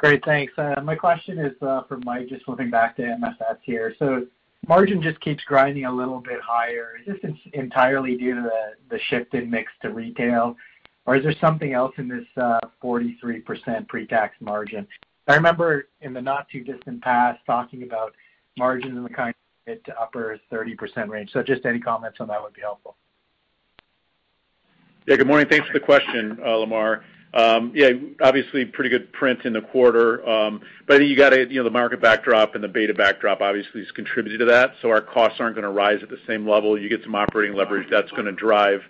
[0.01, 0.25] Great.
[0.25, 0.51] Thanks.
[0.57, 3.93] Uh, my question is uh, for Mike, just flipping back to MFS here.
[3.99, 4.25] So
[4.67, 6.93] margin just keeps grinding a little bit higher.
[7.05, 8.49] Is this entirely due to
[8.89, 10.57] the shift in mix to retail,
[11.05, 14.87] or is there something else in this uh, 43% pre-tax margin?
[15.27, 18.15] I remember in the not too distant past talking about
[18.57, 19.35] margins in the kind of
[19.67, 21.29] mid to upper 30% range.
[21.31, 22.95] So just any comments on that would be helpful.
[25.05, 25.47] Yeah, good morning.
[25.47, 27.03] Thanks for the question, Lemar.
[27.33, 30.27] Yeah, obviously pretty good print in the quarter.
[30.27, 33.41] Um but I think you gotta, you know, the market backdrop and the beta backdrop
[33.41, 34.73] obviously has contributed to that.
[34.81, 36.79] So our costs aren't to rise at the same level.
[36.79, 38.81] You get some operating leverage that's to drive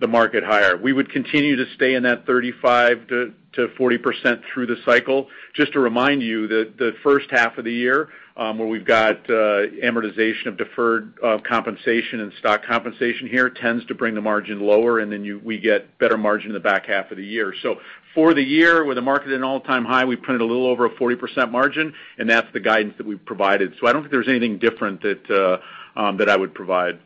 [0.00, 0.76] the market higher.
[0.76, 5.26] We would continue to stay in that 35%-40% through the cycle.
[5.54, 9.28] Just to remind you that the first half of the year, um, where we've got
[9.28, 14.60] uh, amortization of deferred uh, compensation and stock compensation here tends to bring the margin
[14.60, 17.52] lower, and then we get better margin in the back half of the year.
[17.62, 17.80] So
[18.14, 20.86] for the year, with the market at an all-time high, we printed a little over
[20.86, 23.74] a 40% margin, and that's the guidance that we've provided.
[23.80, 25.58] So I don't think there's anything different that uh,
[26.00, 27.00] um, that I would provide.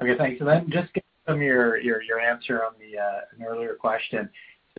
[0.00, 0.42] Okay, thanks.
[0.70, 0.88] Just
[1.26, 4.28] of your answer on uh, an earlier question.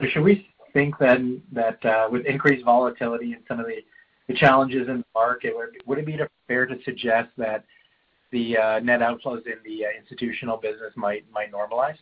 [0.09, 4.97] Should we think then that uh, with increased volatility and some of the challenges in
[4.97, 5.53] the market,
[5.85, 7.65] would it be fair to suggest that
[8.31, 11.95] the uh, net outflows in the institutional business might normalize?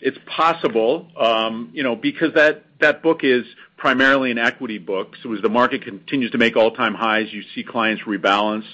[0.00, 3.44] It's possible um, you know, because that book is
[3.76, 5.14] primarily an equity book.
[5.22, 8.64] So as the market continues to make all-time highs, you see clients rebalance.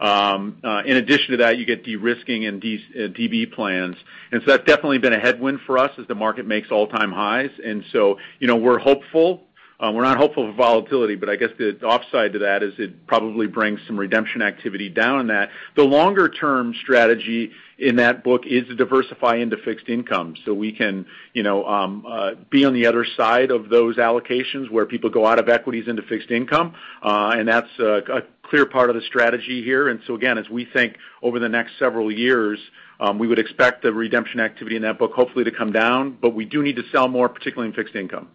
[0.00, 3.96] Um, uh, in addition to that, you get de-risking and DB uh, plans.
[4.30, 7.50] And so that's definitely been a headwind for us as the market makes all-time highs.
[7.64, 9.45] And so, you know, we're hopeful.
[9.78, 13.06] Um, we're not hopeful for volatility, but I guess the offside to that is it
[13.06, 15.50] probably brings some redemption activity down in that.
[15.76, 21.04] The longer-term strategy in that book is to diversify into fixed income so we can
[21.34, 25.26] you know, um, uh, be on the other side of those allocations where people go
[25.26, 26.74] out of equities into fixed income.
[27.02, 29.88] Uh and that's a clear part of the strategy here.
[29.88, 32.58] And so again, as we think over the next several years,
[32.98, 36.34] um, we would expect the redemption activity in that book hopefully to come down, but
[36.34, 38.28] we do need to sell more, particularly in fixed income.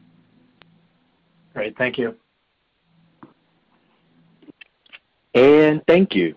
[1.54, 1.78] Great.
[1.78, 2.16] Thank you.
[5.34, 6.36] And thank you.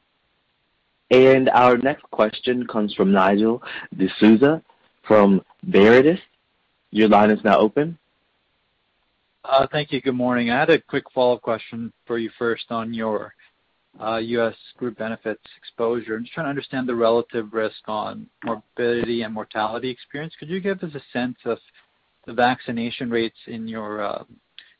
[1.10, 3.62] And our next question comes from Nigel
[3.96, 4.62] D'Souza
[5.06, 6.20] from Veritas.
[6.90, 7.98] Your line is now open.
[9.44, 10.00] Uh, thank you.
[10.00, 10.50] Good morning.
[10.50, 13.34] I had a quick follow-up question for you first on your
[14.00, 14.54] uh, U.S.
[14.78, 16.16] Group Benefits exposure.
[16.16, 20.34] I'm just trying to understand the relative risk on morbidity and mortality experience.
[20.38, 21.58] Could you give us a sense of
[22.26, 24.24] the vaccination rates in your uh,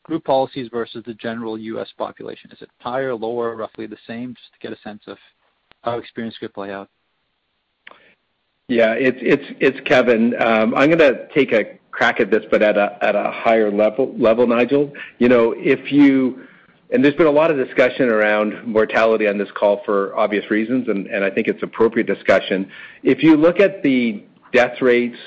[0.05, 1.88] group policies versus the general U.S.
[1.98, 2.50] population?
[2.52, 4.34] Is it higher, lower, roughly the same?
[4.34, 5.18] Just to get a sense of
[5.82, 6.88] how experience could play out.
[8.68, 10.34] Yeah, it's Kevin.
[10.40, 14.92] Um, I'm going to take a crack at this, but at a higher level, Nigel.
[15.18, 16.46] You know, if you
[16.90, 20.88] and there's been a lot of discussion around mortality on this call for obvious reasons,
[20.88, 22.70] and I think it's appropriate discussion.
[23.02, 25.18] If you look at the death rates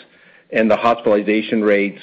[0.51, 2.01] and the hospitalization rates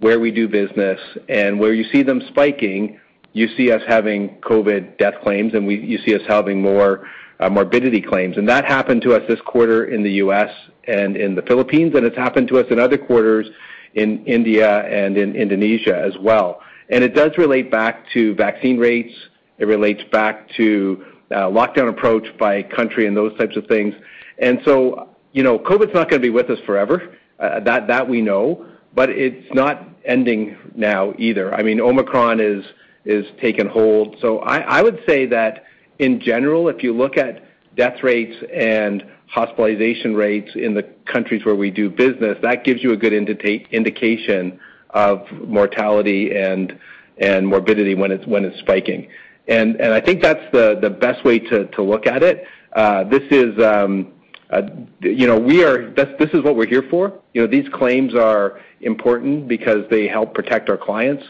[0.00, 0.98] where we do business
[1.28, 2.98] and where you see them spiking,
[3.32, 7.48] you see us having COVID death claims, and we, you see us having more uh,
[7.48, 8.36] morbidity claims.
[8.36, 10.50] And That happened to us this quarter in the U.S.
[10.84, 13.46] and in the Philippines, and it's happened to us in other quarters
[13.94, 16.60] in India and in Indonesia as well.
[16.88, 19.14] And It does relate back to vaccine rates.
[19.58, 23.94] It relates back to uh, lockdown approach by country and those types of things.
[24.38, 27.14] And so, you know, COVID's not going to be with us forever.
[27.38, 31.54] Uh, that that we know, but it's not ending now either.
[31.54, 32.64] I mean, Omicron is
[33.04, 34.16] is taking hold.
[34.20, 35.64] So I I would say that
[35.98, 37.44] in general, if you look at
[37.76, 42.92] death rates and hospitalization rates in the countries where we do business, that gives you
[42.92, 44.58] a good indication
[44.90, 46.78] of mortality and
[47.18, 49.08] and morbidity when it's when it's spiking.
[49.48, 52.44] And and I think that's the the best way to to look at it.
[52.72, 54.12] Uh, this is Um,
[54.50, 54.62] uh,
[55.00, 55.90] you know, we are.
[55.90, 57.12] This, this is what we're here for.
[57.34, 61.24] You know, these claims are important because they help protect our clients,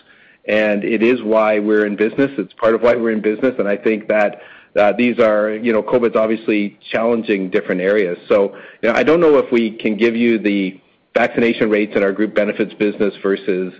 [0.46, 2.30] and it is why we're in business.
[2.38, 4.40] It's part of why we're in business, and I think that
[4.76, 8.16] uh, these are, you know, COVID's obviously challenging different areas.
[8.28, 10.80] So I don't know if we can give you the
[11.14, 13.72] vaccination rates in our Group Benefits business versus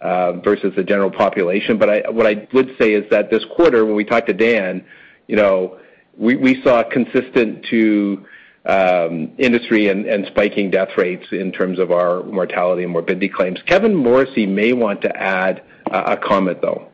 [0.00, 1.76] uh, versus the general population.
[1.76, 4.84] But I, what I would say is that this quarter, when we talked to Dan,
[5.26, 5.78] you know,
[6.16, 8.24] we, we saw consistent to
[8.68, 13.58] Um, industry and spiking death rates in terms of our mortality and morbidity claims.
[13.64, 16.86] Kevin Morrissey may want to add a comment, though.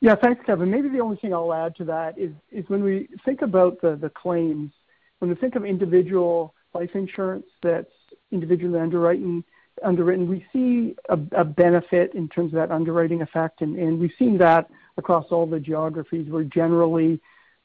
[0.00, 0.16] Yeah.
[0.16, 0.68] Thanks, Kevin.
[0.68, 3.94] Maybe the only thing I'll add to that is is when we think about the
[3.94, 4.72] the claims,
[5.20, 7.86] when we think of individual life insurance that's
[8.32, 9.44] individually underwritten,
[9.84, 14.68] underwritten, we see a benefit in terms of that underwriting effect, and we've seen that
[14.96, 17.20] across all the geographies, where generally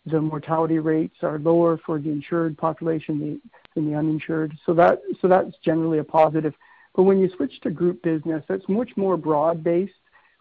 [0.06, 3.42] the mortality rates are lower for the insured population
[3.74, 4.58] than the uninsured.
[4.66, 6.54] So that's generally a positive.
[6.96, 9.94] But when you switch to group business, that's much more broad-based.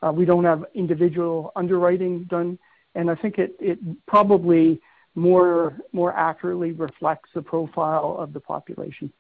[0.03, 2.59] Uh, we don't have individual underwriting done,
[2.95, 4.81] and I think it probably
[5.15, 5.75] more
[6.17, 9.13] accurately reflects the profile of the population.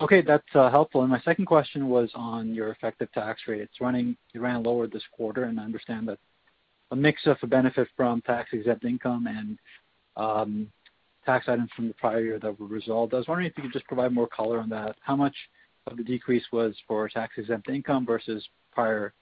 [0.00, 1.02] Okay, that's uh, helpful.
[1.02, 3.60] And my second question was on your effective tax rate.
[3.60, 6.18] It ran lower this quarter, and I understand that
[6.90, 9.58] a mix of a benefit from tax-exempt income and
[10.16, 10.68] um,
[11.24, 13.14] tax items from the prior year that were resolved.
[13.14, 14.96] I was wondering if you could just provide more color on that.
[15.02, 15.34] How much
[15.86, 19.12] of the decrease was for tax-exempt income versus prior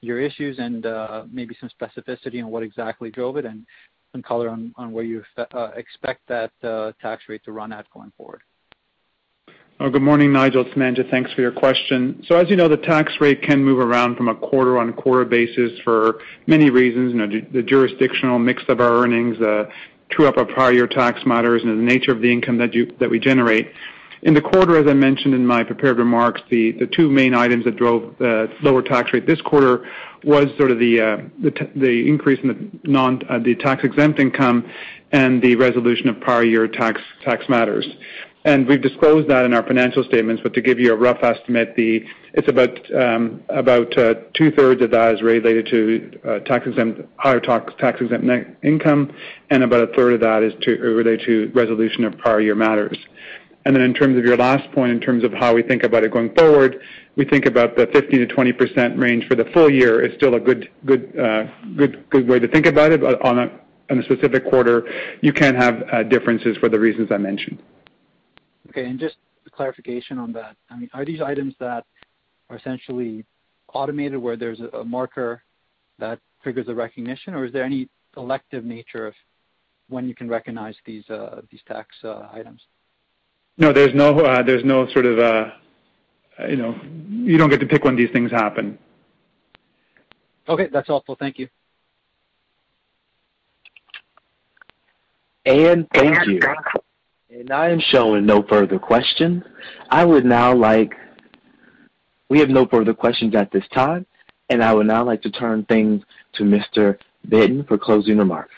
[0.00, 3.66] year issues and uh, maybe some specificity on what exactly drove it and
[4.12, 8.12] some color on where you uh, expect that uh, tax rate to run at going
[8.16, 8.40] forward?
[9.78, 10.64] Good morning, Nigel.
[10.66, 11.10] It's Manjit.
[11.10, 12.24] Thanks for your question.
[12.26, 16.20] So, As you know, the tax rate can move around from a quarter-on-quarter basis for
[16.46, 17.12] many reasons.
[17.12, 19.66] You know, the jurisdictional mix of our earnings, uh,
[20.08, 23.10] true-up of prior year tax matters, and the nature of the income that you, that
[23.10, 23.70] we generate.
[24.22, 27.76] In the quarter, as I mentioned in my prepared remarks, the two main items that
[27.76, 29.86] drove the lower tax rate this quarter
[30.24, 34.66] was sort of the uh, the, the increase in the non, uh, the tax-exempt income
[35.12, 37.86] and the resolution of prior year tax, tax matters.
[38.46, 41.74] And we've disclosed that in our financial statements, but to give you a rough estimate,
[41.76, 42.78] it's about
[43.48, 43.90] about
[44.34, 49.12] two-thirds of that is related to uh, tax-exempt, higher tax-exempt net income,
[49.50, 52.96] and about a third of that is related to resolution of prior year matters.
[53.64, 56.04] And then, In terms of your last point, in terms of how we think about
[56.04, 56.80] it going forward,
[57.16, 61.18] we think about the 15%-20% range for the full year is still a good good,
[61.18, 63.00] uh, good, good way to think about it.
[63.00, 64.88] But on a specific quarter,
[65.20, 67.60] you can have differences for the reasons I mentioned.
[68.76, 69.16] Okay, and just
[69.52, 70.54] clarification on that.
[70.68, 71.86] I mean, are these items that
[72.50, 73.24] are essentially
[73.72, 75.42] automated, where there's a marker
[75.98, 79.14] that triggers a recognition, or is there any elective nature of
[79.88, 82.60] when you can recognize these uh, tax uh, items?
[83.56, 84.42] No, there's no uh,
[84.92, 85.52] sort of,
[86.50, 88.78] you know, you don't get to pick when these things happen.
[90.50, 91.16] Okay, that's helpful.
[91.18, 91.48] Thank you.
[95.94, 96.40] Thank you.
[97.50, 99.42] I am showing no further questions.
[99.90, 100.94] I would now like,
[102.28, 104.06] we have no further questions at this time,
[104.48, 106.02] and I would now like to turn things
[106.34, 106.98] to Mr.
[107.28, 108.54] Bitton for closing remarks.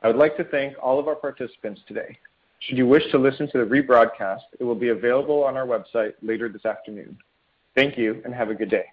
[0.00, 2.18] I would like to thank all of our participants today.
[2.60, 6.14] Should you wish to listen to the rebroadcast, it will be available on our website
[6.22, 7.16] later this afternoon.
[7.76, 8.86] Thank you, and have a good day.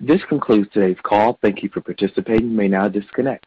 [0.00, 1.38] This concludes today's call.
[1.42, 2.50] Thank you for participating.
[2.50, 3.46] You may now disconnect.